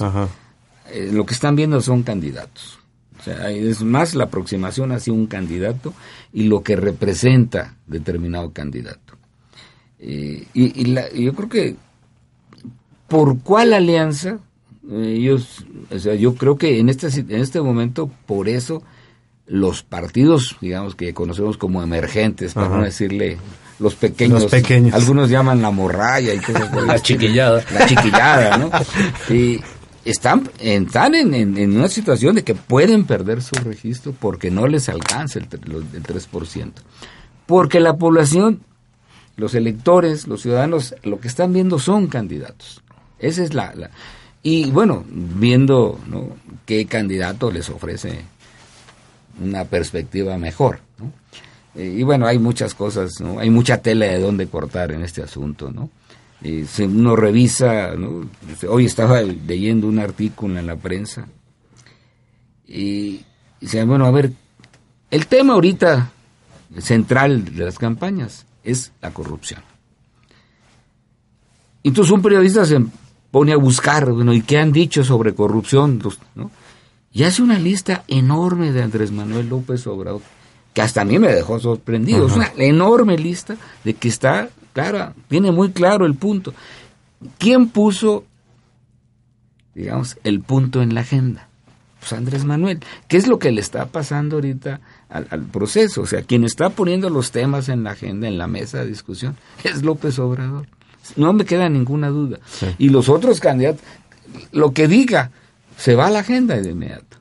eh, 0.92 1.10
lo 1.12 1.26
que 1.26 1.34
están 1.34 1.56
viendo 1.56 1.80
son 1.80 2.04
candidatos. 2.04 2.78
O 3.18 3.22
sea, 3.24 3.50
es 3.50 3.82
más 3.82 4.14
la 4.14 4.24
aproximación 4.24 4.92
hacia 4.92 5.12
un 5.12 5.26
candidato 5.26 5.92
y 6.32 6.44
lo 6.44 6.62
que 6.62 6.76
representa 6.76 7.74
determinado 7.88 8.52
candidato. 8.52 9.14
Eh, 9.98 10.46
y, 10.54 10.80
y 10.80 10.84
la, 10.84 11.12
yo 11.12 11.34
creo 11.34 11.48
que 11.48 11.76
por 13.08 13.40
cuál 13.40 13.72
alianza, 13.72 14.38
eh, 14.90 15.14
ellos, 15.16 15.64
o 15.90 15.98
sea, 15.98 16.14
yo 16.14 16.34
creo 16.34 16.56
que 16.56 16.78
en 16.78 16.88
este, 16.88 17.08
en 17.08 17.40
este 17.40 17.60
momento, 17.60 18.10
por 18.26 18.48
eso, 18.48 18.82
los 19.46 19.82
partidos, 19.82 20.56
digamos, 20.60 20.94
que 20.94 21.12
conocemos 21.14 21.56
como 21.56 21.82
emergentes, 21.82 22.54
para 22.54 22.66
Ajá. 22.66 22.76
no 22.76 22.84
decirle 22.84 23.38
los 23.78 23.94
pequeños, 23.94 24.42
los 24.42 24.50
pequeños, 24.50 24.94
algunos 24.94 25.30
llaman 25.30 25.62
la 25.62 25.70
morralla 25.70 26.34
y 26.34 26.38
cosas 26.38 26.70
La 26.86 27.00
chiquillada. 27.00 27.64
La 27.72 27.86
chiquillada, 27.86 28.58
¿no? 28.58 28.70
Y 29.34 29.60
están, 30.04 30.50
están 30.58 31.14
en, 31.14 31.34
en, 31.34 31.56
en, 31.56 31.76
una 31.76 31.88
situación 31.88 32.34
de 32.34 32.44
que 32.44 32.54
pueden 32.54 33.04
perder 33.04 33.42
su 33.42 33.54
registro 33.56 34.14
porque 34.18 34.50
no 34.50 34.66
les 34.66 34.88
alcanza 34.88 35.38
el, 35.38 35.46
el 35.46 36.02
3%. 36.02 36.72
Porque 37.46 37.80
la 37.80 37.96
población, 37.96 38.60
los 39.36 39.54
electores, 39.54 40.26
los 40.26 40.42
ciudadanos, 40.42 40.94
lo 41.02 41.20
que 41.20 41.28
están 41.28 41.52
viendo 41.52 41.78
son 41.78 42.08
candidatos. 42.08 42.82
Esa 43.18 43.42
es 43.42 43.54
la... 43.54 43.72
y 44.42 44.70
bueno, 44.70 45.04
viendo 45.08 45.98
qué 46.66 46.86
candidato 46.86 47.50
les 47.50 47.68
ofrece 47.68 48.24
una 49.42 49.64
perspectiva 49.64 50.36
mejor. 50.38 50.80
¿no? 50.98 51.12
y 51.80 52.02
bueno, 52.02 52.26
hay 52.26 52.38
muchas 52.38 52.74
cosas, 52.74 53.20
¿no? 53.20 53.38
hay 53.38 53.50
mucha 53.50 53.78
tela 53.78 54.06
de 54.06 54.20
dónde 54.20 54.48
cortar 54.48 54.92
en 54.92 55.02
este 55.02 55.22
asunto. 55.22 55.70
¿no? 55.70 55.90
Y 56.42 56.64
uno 56.82 57.16
revisa, 57.16 57.94
¿no? 57.96 58.28
hoy 58.68 58.86
estaba 58.86 59.22
leyendo 59.22 59.86
un 59.86 59.98
artículo 59.98 60.58
en 60.58 60.66
la 60.66 60.76
prensa 60.76 61.26
y 62.66 63.22
dice, 63.60 63.82
bueno, 63.84 64.06
a 64.06 64.10
ver, 64.10 64.32
el 65.10 65.26
tema 65.26 65.54
ahorita 65.54 66.12
central 66.78 67.56
de 67.56 67.64
las 67.64 67.78
campañas 67.78 68.46
es 68.62 68.92
la 69.00 69.10
corrupción. 69.10 69.62
Entonces 71.82 72.12
un 72.12 72.20
periodista 72.20 72.66
se 72.66 72.78
pone 73.30 73.52
a 73.52 73.56
buscar, 73.56 74.10
bueno, 74.12 74.32
¿y 74.32 74.42
qué 74.42 74.58
han 74.58 74.72
dicho 74.72 75.04
sobre 75.04 75.34
corrupción? 75.34 76.00
¿no? 76.34 76.50
Y 77.12 77.24
hace 77.24 77.42
una 77.42 77.58
lista 77.58 78.04
enorme 78.08 78.72
de 78.72 78.82
Andrés 78.82 79.10
Manuel 79.12 79.48
López 79.48 79.86
Obrador, 79.86 80.22
que 80.72 80.82
hasta 80.82 81.02
a 81.02 81.04
mí 81.04 81.18
me 81.18 81.32
dejó 81.32 81.58
sorprendido. 81.58 82.24
Uh 82.24 82.28
-huh. 82.28 82.30
Es 82.30 82.36
una 82.36 82.52
enorme 82.56 83.18
lista 83.18 83.56
de 83.84 83.94
que 83.94 84.08
está 84.08 84.50
clara, 84.72 85.14
tiene 85.28 85.52
muy 85.52 85.70
claro 85.72 86.06
el 86.06 86.14
punto. 86.14 86.54
¿Quién 87.38 87.68
puso, 87.68 88.24
digamos, 89.74 90.18
el 90.24 90.40
punto 90.40 90.82
en 90.82 90.94
la 90.94 91.00
agenda? 91.00 91.48
Pues 91.98 92.12
Andrés 92.12 92.44
Manuel. 92.44 92.78
¿Qué 93.08 93.16
es 93.16 93.26
lo 93.26 93.40
que 93.40 93.50
le 93.50 93.60
está 93.60 93.86
pasando 93.86 94.36
ahorita 94.36 94.80
al, 95.08 95.26
al, 95.30 95.42
proceso? 95.42 96.02
O 96.02 96.06
sea, 96.06 96.22
quien 96.22 96.44
está 96.44 96.70
poniendo 96.70 97.10
los 97.10 97.32
temas 97.32 97.68
en 97.68 97.82
la 97.82 97.90
agenda, 97.90 98.28
en 98.28 98.38
la 98.38 98.46
mesa 98.46 98.78
de 98.78 98.86
discusión, 98.86 99.36
es 99.64 99.82
López 99.82 100.18
Obrador. 100.20 100.66
No 101.16 101.32
me 101.32 101.44
queda 101.44 101.68
ninguna 101.68 102.08
duda. 102.08 102.38
Sí. 102.46 102.66
Y 102.78 102.88
los 102.90 103.08
otros 103.08 103.40
candidatos, 103.40 103.82
lo 104.52 104.72
que 104.72 104.88
diga, 104.88 105.30
se 105.76 105.94
va 105.94 106.06
a 106.06 106.10
la 106.10 106.20
agenda 106.20 106.56
de 106.56 106.70
inmediato. 106.70 107.18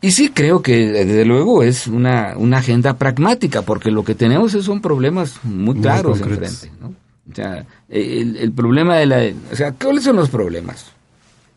Y 0.00 0.10
sí 0.10 0.30
creo 0.30 0.62
que 0.62 0.88
desde 0.88 1.24
luego 1.24 1.62
es 1.62 1.86
una, 1.86 2.34
una 2.36 2.58
agenda 2.58 2.98
pragmática, 2.98 3.62
porque 3.62 3.92
lo 3.92 4.04
que 4.04 4.16
tenemos 4.16 4.52
son 4.52 4.80
problemas 4.80 5.38
muy 5.44 5.80
claros 5.80 6.18
muy 6.18 6.28
enfrente. 6.28 6.72
¿no? 6.80 6.88
O 7.30 7.34
sea, 7.34 7.64
el, 7.88 8.36
el, 8.36 8.52
problema 8.52 8.96
de 8.96 9.06
la... 9.06 9.22
O 9.52 9.56
sea, 9.56 9.72
¿cuáles 9.72 10.02
son 10.02 10.16
los 10.16 10.28
problemas? 10.28 10.86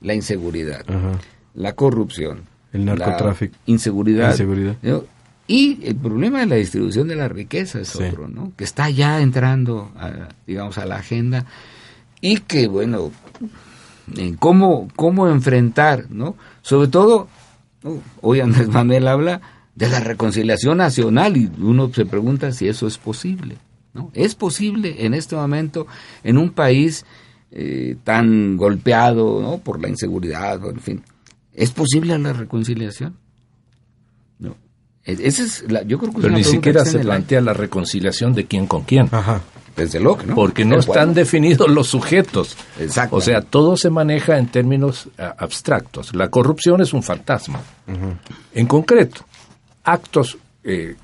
La 0.01 0.13
inseguridad, 0.13 0.82
Ajá. 0.88 1.19
la 1.56 1.73
corrupción, 1.73 2.43
el 2.71 2.86
narcotráfico, 2.86 3.56
la 3.65 3.71
inseguridad, 3.73 4.32
inseguridad. 4.32 4.75
¿no? 4.84 5.04
Y 5.47 5.79
el 5.84 5.95
problema 5.95 6.39
de 6.39 6.47
la 6.47 6.55
distribución 6.55 7.08
de 7.08 7.15
la 7.15 7.27
riqueza 7.27 7.79
es 7.79 7.89
sí. 7.89 8.03
otro, 8.03 8.27
¿no? 8.27 8.53
Que 8.55 8.63
está 8.63 8.89
ya 8.89 9.21
entrando, 9.21 9.91
a, 9.95 10.29
digamos, 10.47 10.77
a 10.77 10.86
la 10.86 10.97
agenda 10.97 11.45
y 12.21 12.38
que, 12.38 12.67
bueno, 12.67 13.12
en 14.15 14.36
cómo, 14.36 14.88
cómo 14.95 15.27
enfrentar, 15.27 16.08
¿no? 16.10 16.36
Sobre 16.62 16.88
todo 16.88 17.27
Hoy 18.21 18.39
Andrés 18.39 18.67
Manuel 18.67 19.08
habla 19.08 19.41
de 19.75 19.89
la 19.89 19.99
reconciliación 19.99 20.77
nacional 20.77 21.38
y 21.38 21.51
uno 21.60 21.91
se 21.93 22.05
pregunta 22.05 22.51
si 22.51 22.67
eso 22.67 22.88
es 22.88 22.97
posible. 22.97 23.58
¿no? 23.93 24.12
Es 24.13 24.36
posible 24.36 25.05
en 25.05 25.13
este 25.13 25.36
momento 25.36 25.86
en 26.23 26.38
un 26.38 26.49
país 26.49 27.05
eh, 27.51 27.95
tan 28.03 28.58
golpeado 28.58 29.41
¿no? 29.41 29.60
por 29.60 29.81
la 29.81 29.89
inseguridad, 29.89 30.60
en 30.67 30.79
fin. 30.79 31.03
¿Es 31.53 31.71
posible 31.71 32.17
la 32.17 32.34
reconciliación? 32.34 33.17
Esa 35.05 35.43
es 35.43 35.71
la, 35.71 35.83
yo 35.83 35.99
creo 35.99 36.11
que 36.13 36.21
Pero 36.21 36.33
ni 36.33 36.43
siquiera 36.43 36.83
se 36.83 36.99
plantea 36.99 37.39
la 37.41 37.53
reconciliación 37.53 38.33
de 38.33 38.45
quién 38.45 38.65
con 38.65 38.81
quién. 38.83 39.07
Ajá. 39.11 39.41
desde 39.75 39.99
¿no? 39.99 40.17
Porque 40.33 40.65
no 40.65 40.77
están 40.79 41.13
definidos 41.13 41.69
los 41.69 41.87
sujetos. 41.87 42.57
Exacto. 42.79 43.17
O 43.17 43.21
sea, 43.21 43.41
todo 43.41 43.77
se 43.77 43.89
maneja 43.91 44.37
en 44.39 44.47
términos 44.47 45.07
a- 45.17 45.35
abstractos. 45.37 46.15
La 46.15 46.29
corrupción 46.29 46.81
es 46.81 46.91
un 46.93 47.03
fantasma. 47.03 47.61
En 48.53 48.65
concreto, 48.65 49.21
actos 49.83 50.37
eh, 50.63 50.95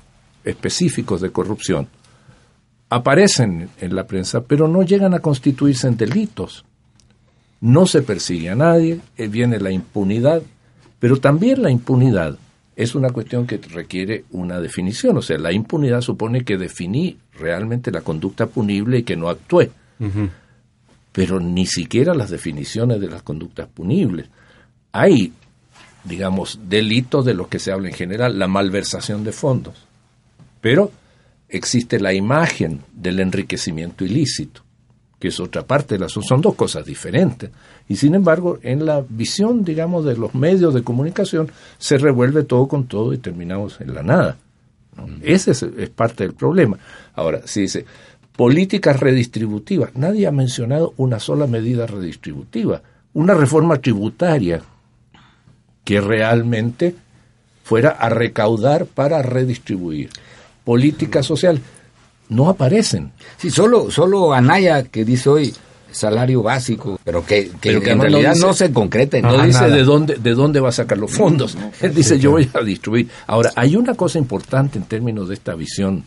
específicos 0.42 1.20
de 1.20 1.30
corrupción 1.30 1.86
aparecen 2.88 3.70
en 3.80 3.94
la 3.94 4.06
prensa, 4.06 4.42
pero 4.42 4.68
no 4.68 4.82
llegan 4.82 5.14
a 5.14 5.20
constituirse 5.20 5.86
en 5.88 5.96
delitos. 5.96 6.64
No 7.60 7.86
se 7.86 8.02
persigue 8.02 8.50
a 8.50 8.54
nadie, 8.56 9.00
eh, 9.16 9.28
viene 9.28 9.60
la 9.60 9.70
impunidad, 9.70 10.42
pero 10.98 11.18
también 11.18 11.62
la 11.62 11.70
impunidad 11.70 12.36
es 12.82 12.94
una 12.94 13.10
cuestión 13.10 13.46
que 13.46 13.58
requiere 13.58 14.24
una 14.30 14.60
definición. 14.60 15.16
O 15.16 15.22
sea, 15.22 15.38
la 15.38 15.52
impunidad 15.52 16.00
supone 16.00 16.44
que 16.44 16.56
definí 16.56 17.16
realmente 17.34 17.90
la 17.90 18.00
conducta 18.02 18.46
punible 18.46 18.98
y 18.98 19.02
que 19.02 19.16
no 19.16 19.28
actué 19.28 19.70
pero 21.12 21.38
ni 21.38 21.66
siquiera 21.66 22.14
las 22.14 22.30
definiciones 22.30 23.00
de 23.00 23.08
las 23.08 23.22
conductas 23.22 23.68
punibles. 23.68 24.26
Hay, 24.92 25.32
digamos, 26.04 26.58
delitos 26.68 27.24
de 27.24 27.34
los 27.34 27.48
que 27.48 27.58
se 27.58 27.70
habla 27.70 27.88
en 27.88 27.94
general, 27.94 28.38
la 28.38 28.48
malversación 28.48 29.22
de 29.22 29.32
fondos, 29.32 29.86
pero 30.60 30.90
existe 31.48 32.00
la 32.00 32.14
imagen 32.14 32.80
del 32.94 33.20
enriquecimiento 33.20 34.04
ilícito, 34.04 34.62
que 35.22 35.28
es 35.28 35.38
otra 35.38 35.62
parte 35.62 35.94
de 35.94 36.00
la 36.00 36.08
son 36.08 36.40
dos 36.40 36.56
cosas 36.56 36.84
diferentes. 36.84 37.48
Y 37.88 37.94
sin 37.94 38.16
embargo, 38.16 38.58
en 38.60 38.84
la 38.84 39.04
visión, 39.08 39.62
digamos, 39.62 40.04
de 40.04 40.16
los 40.16 40.34
medios 40.34 40.74
de 40.74 40.82
comunicación, 40.82 41.48
se 41.78 41.96
revuelve 41.96 42.42
todo 42.42 42.66
con 42.66 42.88
todo 42.88 43.12
y 43.12 43.18
terminamos 43.18 43.80
en 43.80 43.94
la 43.94 44.02
nada. 44.02 44.36
¿no? 44.96 45.06
Ese 45.22 45.52
es, 45.52 45.62
es 45.62 45.90
parte 45.90 46.24
del 46.24 46.34
problema. 46.34 46.76
Ahora, 47.14 47.42
si 47.44 47.60
dice 47.60 47.86
políticas 48.34 48.98
redistributivas, 48.98 49.94
nadie 49.94 50.26
ha 50.26 50.32
mencionado 50.32 50.92
una 50.96 51.20
sola 51.20 51.46
medida 51.46 51.86
redistributiva, 51.86 52.82
una 53.12 53.34
reforma 53.34 53.76
tributaria 53.76 54.60
que 55.84 56.00
realmente 56.00 56.96
fuera 57.62 57.90
a 57.90 58.08
recaudar 58.08 58.86
para 58.86 59.22
redistribuir. 59.22 60.10
Política 60.64 61.22
social, 61.22 61.60
no 62.32 62.48
aparecen. 62.48 63.12
Sí, 63.36 63.50
solo, 63.50 63.90
solo 63.90 64.32
Anaya 64.32 64.82
que 64.84 65.04
dice 65.04 65.28
hoy 65.28 65.54
salario 65.90 66.42
básico, 66.42 66.98
pero 67.04 67.24
que, 67.24 67.48
que 67.60 67.68
Pero 67.68 67.80
que 67.82 67.90
en 67.90 67.98
no 67.98 68.04
realidad 68.04 68.32
dice- 68.32 68.46
no 68.46 68.54
se 68.54 68.72
concreta. 68.72 69.20
No 69.20 69.32
nada. 69.32 69.44
dice 69.46 69.68
de 69.68 69.84
dónde, 69.84 70.14
de 70.16 70.34
dónde 70.34 70.58
va 70.60 70.70
a 70.70 70.72
sacar 70.72 70.96
los 70.98 71.10
fondos. 71.12 71.56
Él 71.82 71.94
dice, 71.94 72.18
yo 72.18 72.30
voy 72.30 72.48
a 72.54 72.60
distribuir. 72.64 73.08
Ahora, 73.26 73.52
hay 73.56 73.76
una 73.76 73.94
cosa 73.94 74.18
importante 74.18 74.78
en 74.78 74.84
términos 74.84 75.28
de 75.28 75.34
esta 75.34 75.54
visión 75.54 76.04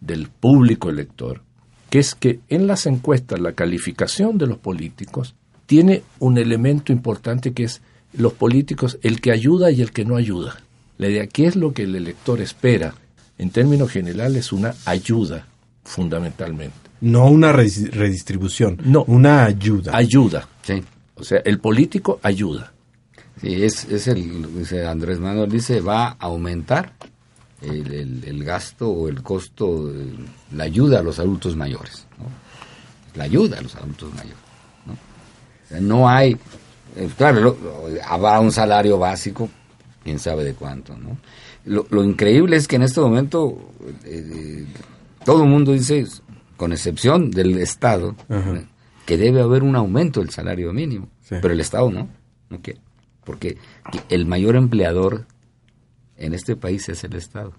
del 0.00 0.28
público 0.28 0.90
elector, 0.90 1.40
que 1.88 1.98
es 1.98 2.14
que 2.14 2.40
en 2.50 2.66
las 2.66 2.84
encuestas 2.86 3.40
la 3.40 3.52
calificación 3.52 4.36
de 4.36 4.46
los 4.48 4.58
políticos 4.58 5.34
tiene 5.64 6.02
un 6.18 6.36
elemento 6.36 6.92
importante 6.92 7.52
que 7.54 7.64
es 7.64 7.80
los 8.12 8.34
políticos, 8.34 8.98
el 9.02 9.22
que 9.22 9.32
ayuda 9.32 9.70
y 9.70 9.80
el 9.80 9.92
que 9.92 10.04
no 10.04 10.16
ayuda. 10.16 10.60
La 10.98 11.08
idea, 11.08 11.26
¿qué 11.26 11.46
es 11.46 11.56
lo 11.56 11.72
que 11.72 11.84
el 11.84 11.94
elector 11.96 12.42
espera? 12.42 12.94
En 13.38 13.48
términos 13.48 13.90
generales, 13.90 14.52
una 14.52 14.74
ayuda, 14.84 15.46
fundamentalmente. 15.84 16.76
No 17.00 17.26
una 17.26 17.52
redis- 17.52 17.90
redistribución, 17.90 18.78
No. 18.84 19.04
una 19.04 19.44
ayuda. 19.44 19.92
Ayuda. 19.96 20.48
Sí. 20.62 20.82
O 21.16 21.24
sea, 21.24 21.40
el 21.44 21.58
político 21.58 22.20
ayuda. 22.22 22.72
Sí, 23.40 23.62
es, 23.64 23.84
es 23.86 24.06
el, 24.08 24.54
dice 24.58 24.86
Andrés 24.86 25.18
Manuel, 25.18 25.50
dice, 25.50 25.80
va 25.80 26.08
a 26.08 26.16
aumentar 26.20 26.92
el, 27.60 27.92
el- 27.92 28.24
el 28.24 28.44
gasto 28.44 28.88
o 28.88 29.08
el 29.08 29.22
costo, 29.22 29.88
de 29.88 30.14
la 30.52 30.64
ayuda 30.64 31.00
a 31.00 31.02
los 31.02 31.18
adultos 31.18 31.56
mayores. 31.56 32.06
¿no? 32.18 32.26
La 33.16 33.24
ayuda 33.24 33.58
a 33.58 33.62
los 33.62 33.74
adultos 33.74 34.10
mayores. 34.14 34.36
¿no? 34.86 34.92
O 34.92 35.68
sea, 35.68 35.80
no 35.80 36.08
hay, 36.08 36.36
eh, 36.96 37.08
claro, 37.16 37.40
lo- 37.40 37.58
lo- 37.62 38.02
habrá 38.06 38.38
un 38.40 38.52
salario 38.52 38.98
básico, 38.98 39.48
quién 40.04 40.18
sabe 40.20 40.44
de 40.44 40.54
cuánto. 40.54 40.96
¿no? 40.96 41.16
Lo, 41.64 41.86
lo 41.90 42.04
increíble 42.04 42.56
es 42.56 42.68
que 42.68 42.76
en 42.76 42.82
este 42.82 43.00
momento 43.00 43.70
eh, 44.04 44.66
todo 45.24 45.42
el 45.44 45.48
mundo 45.50 45.72
dice, 45.72 46.04
con 46.56 46.72
excepción 46.72 47.30
del 47.30 47.58
Estado, 47.58 48.14
Ajá. 48.28 48.64
que 49.06 49.16
debe 49.16 49.40
haber 49.40 49.62
un 49.62 49.76
aumento 49.76 50.20
del 50.20 50.30
salario 50.30 50.72
mínimo, 50.72 51.08
Sí. 51.22 51.36
pero 51.40 51.54
el 51.54 51.60
Estado 51.60 51.90
no, 51.90 52.08
no 52.50 52.60
quiere, 52.60 52.80
porque 53.24 53.56
el 54.08 54.26
mayor 54.26 54.56
empleador 54.56 55.26
en 56.16 56.34
este 56.34 56.56
país 56.56 56.88
es 56.88 57.02
el 57.04 57.14
Estado. 57.14 57.52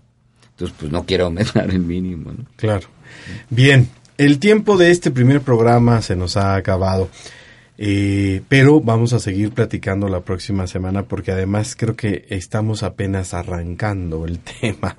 Entonces, 0.51 0.77
pues 0.79 0.91
no 0.91 1.05
quiere 1.05 1.23
aumentar 1.23 1.69
el 1.69 1.79
mínimo. 1.79 2.31
¿no? 2.31 2.45
Claro. 2.55 2.87
Bien, 3.49 3.89
el 4.17 4.37
tiempo 4.39 4.77
de 4.77 4.91
este 4.91 5.09
primer 5.11 5.41
programa 5.41 6.01
se 6.01 6.15
nos 6.15 6.37
ha 6.37 6.55
acabado. 6.55 7.09
Eh, 7.79 8.41
pero 8.49 8.79
vamos 8.81 9.13
a 9.13 9.19
seguir 9.19 9.51
platicando 9.51 10.07
la 10.07 10.19
próxima 10.21 10.67
semana 10.67 11.03
porque 11.03 11.31
además 11.31 11.75
creo 11.75 11.95
que 11.95 12.25
estamos 12.29 12.83
apenas 12.83 13.33
arrancando 13.33 14.25
el 14.25 14.39
tema. 14.61 14.95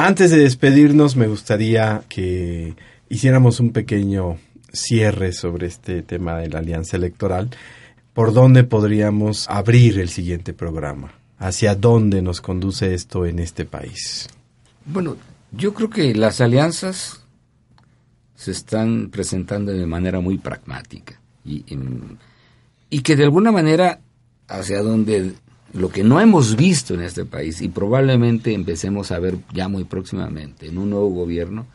Antes 0.00 0.30
de 0.30 0.38
despedirnos 0.38 1.16
me 1.16 1.26
gustaría 1.26 2.04
que 2.08 2.76
hiciéramos 3.08 3.58
un 3.58 3.72
pequeño 3.72 4.38
cierre 4.72 5.32
sobre 5.32 5.66
este 5.66 6.02
tema 6.02 6.36
de 6.36 6.48
la 6.48 6.60
alianza 6.60 6.96
electoral. 6.96 7.50
¿Por 8.14 8.32
dónde 8.32 8.62
podríamos 8.62 9.48
abrir 9.48 9.98
el 9.98 10.08
siguiente 10.08 10.52
programa? 10.52 11.14
¿Hacia 11.40 11.74
dónde 11.74 12.22
nos 12.22 12.40
conduce 12.40 12.94
esto 12.94 13.26
en 13.26 13.40
este 13.40 13.64
país? 13.64 14.28
Bueno, 14.84 15.16
yo 15.50 15.74
creo 15.74 15.90
que 15.90 16.14
las 16.14 16.40
alianzas 16.40 17.24
se 18.36 18.52
están 18.52 19.10
presentando 19.10 19.72
de 19.72 19.84
manera 19.84 20.20
muy 20.20 20.38
pragmática 20.38 21.18
y, 21.44 21.64
y 22.88 23.00
que 23.00 23.16
de 23.16 23.24
alguna 23.24 23.50
manera 23.50 23.98
hacia 24.46 24.80
donde 24.80 25.32
lo 25.72 25.90
que 25.90 26.02
no 26.02 26.20
hemos 26.20 26.56
visto 26.56 26.94
en 26.94 27.02
este 27.02 27.24
país 27.24 27.60
y 27.60 27.68
probablemente 27.68 28.54
empecemos 28.54 29.12
a 29.12 29.18
ver 29.18 29.36
ya 29.52 29.68
muy 29.68 29.84
próximamente 29.84 30.66
en 30.66 30.78
un 30.78 30.90
nuevo 30.90 31.08
gobierno 31.10 31.66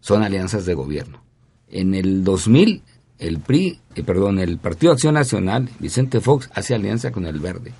son 0.00 0.22
alianzas 0.22 0.66
de 0.66 0.74
gobierno. 0.74 1.22
En 1.68 1.94
el 1.94 2.24
2000 2.24 2.82
el 3.22 3.38
PRI, 3.38 3.78
eh, 3.94 4.02
perdón, 4.02 4.40
el 4.40 4.58
Partido 4.58 4.92
Acción 4.92 5.14
Nacional, 5.14 5.68
Vicente 5.78 6.20
Fox 6.20 6.50
hace 6.54 6.74
alianza 6.74 7.12
con 7.12 7.24
el 7.24 7.38
Verde. 7.38 7.72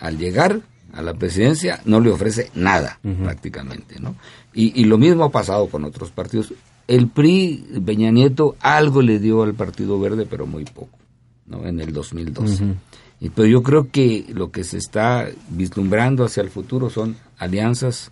Al 0.00 0.18
llegar 0.18 0.60
a 0.92 1.00
la 1.00 1.14
presidencia 1.14 1.80
no 1.84 2.00
le 2.00 2.10
ofrece 2.10 2.50
nada 2.54 2.98
prácticamente, 3.22 4.00
¿no? 4.00 4.16
Y, 4.52 4.80
y 4.80 4.84
lo 4.84 4.98
mismo 4.98 5.24
ha 5.24 5.30
pasado 5.30 5.68
con 5.68 5.84
otros 5.84 6.10
partidos. 6.10 6.52
El 6.88 7.08
PRI, 7.08 7.82
Peña 7.86 8.10
Nieto, 8.10 8.56
algo 8.60 9.00
le 9.00 9.18
dio 9.18 9.42
al 9.42 9.54
Partido 9.54 9.98
Verde, 10.00 10.26
pero 10.28 10.46
muy 10.46 10.64
poco, 10.64 10.98
¿no? 11.46 11.64
En 11.66 11.80
el 11.80 11.92
2012. 11.92 12.64
Y, 12.64 12.74
pero 13.30 13.46
yo 13.48 13.62
creo 13.62 13.90
que 13.90 14.26
lo 14.34 14.50
que 14.50 14.64
se 14.64 14.78
está 14.78 15.28
vislumbrando 15.48 16.24
hacia 16.24 16.42
el 16.42 16.50
futuro 16.50 16.90
son 16.90 17.16
alianzas 17.38 18.10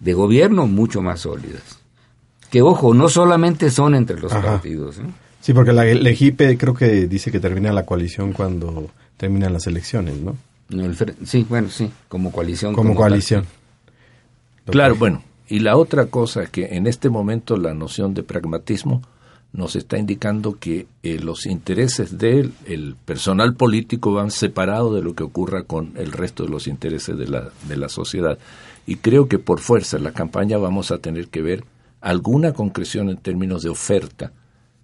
de 0.00 0.12
gobierno 0.14 0.66
mucho 0.66 1.02
más 1.02 1.20
sólidas. 1.20 1.62
Que 2.50 2.62
ojo, 2.62 2.94
no 2.94 3.08
solamente 3.08 3.70
son 3.70 3.94
entre 3.94 4.18
los 4.18 4.32
Ajá. 4.32 4.42
partidos, 4.52 4.98
¿no? 4.98 5.12
Sí, 5.40 5.54
porque 5.54 5.72
la 5.72 5.84
Legipe 5.84 6.58
creo 6.58 6.74
que 6.74 7.06
dice 7.06 7.30
que 7.30 7.40
termina 7.40 7.72
la 7.72 7.86
coalición 7.86 8.32
cuando 8.32 8.90
terminan 9.16 9.52
las 9.52 9.66
elecciones, 9.66 10.18
¿no? 10.18 10.36
No, 10.68 10.84
el 10.84 10.96
fre- 10.96 11.14
sí, 11.24 11.46
bueno, 11.48 11.68
sí, 11.70 11.90
como 12.08 12.30
coalición. 12.30 12.74
Como 12.74 12.94
coalición. 12.94 13.44
Claro, 14.66 14.94
bueno, 14.96 15.22
y 15.48 15.60
la 15.60 15.76
otra 15.76 16.06
cosa 16.06 16.42
es 16.44 16.50
que 16.50 16.76
en 16.76 16.86
este 16.86 17.08
momento 17.08 17.56
la 17.56 17.74
noción 17.74 18.14
de 18.14 18.22
pragmatismo 18.22 19.02
nos 19.52 19.74
está 19.74 19.98
indicando 19.98 20.58
que 20.58 20.86
eh, 21.02 21.18
los 21.18 21.46
intereses 21.46 22.18
del 22.18 22.52
el 22.66 22.94
personal 23.04 23.54
político 23.54 24.12
van 24.12 24.30
separados 24.30 24.94
de 24.94 25.02
lo 25.02 25.14
que 25.14 25.24
ocurra 25.24 25.64
con 25.64 25.92
el 25.96 26.12
resto 26.12 26.44
de 26.44 26.50
los 26.50 26.66
intereses 26.66 27.18
de 27.18 27.26
la, 27.26 27.50
de 27.68 27.76
la 27.76 27.88
sociedad. 27.88 28.38
Y 28.86 28.96
creo 28.96 29.28
que 29.28 29.38
por 29.38 29.60
fuerza 29.60 29.96
en 29.96 30.04
la 30.04 30.12
campaña 30.12 30.56
vamos 30.58 30.90
a 30.90 30.98
tener 30.98 31.28
que 31.28 31.42
ver 31.42 31.64
alguna 32.00 32.52
concreción 32.52 33.10
en 33.10 33.16
términos 33.16 33.62
de 33.62 33.70
oferta 33.70 34.32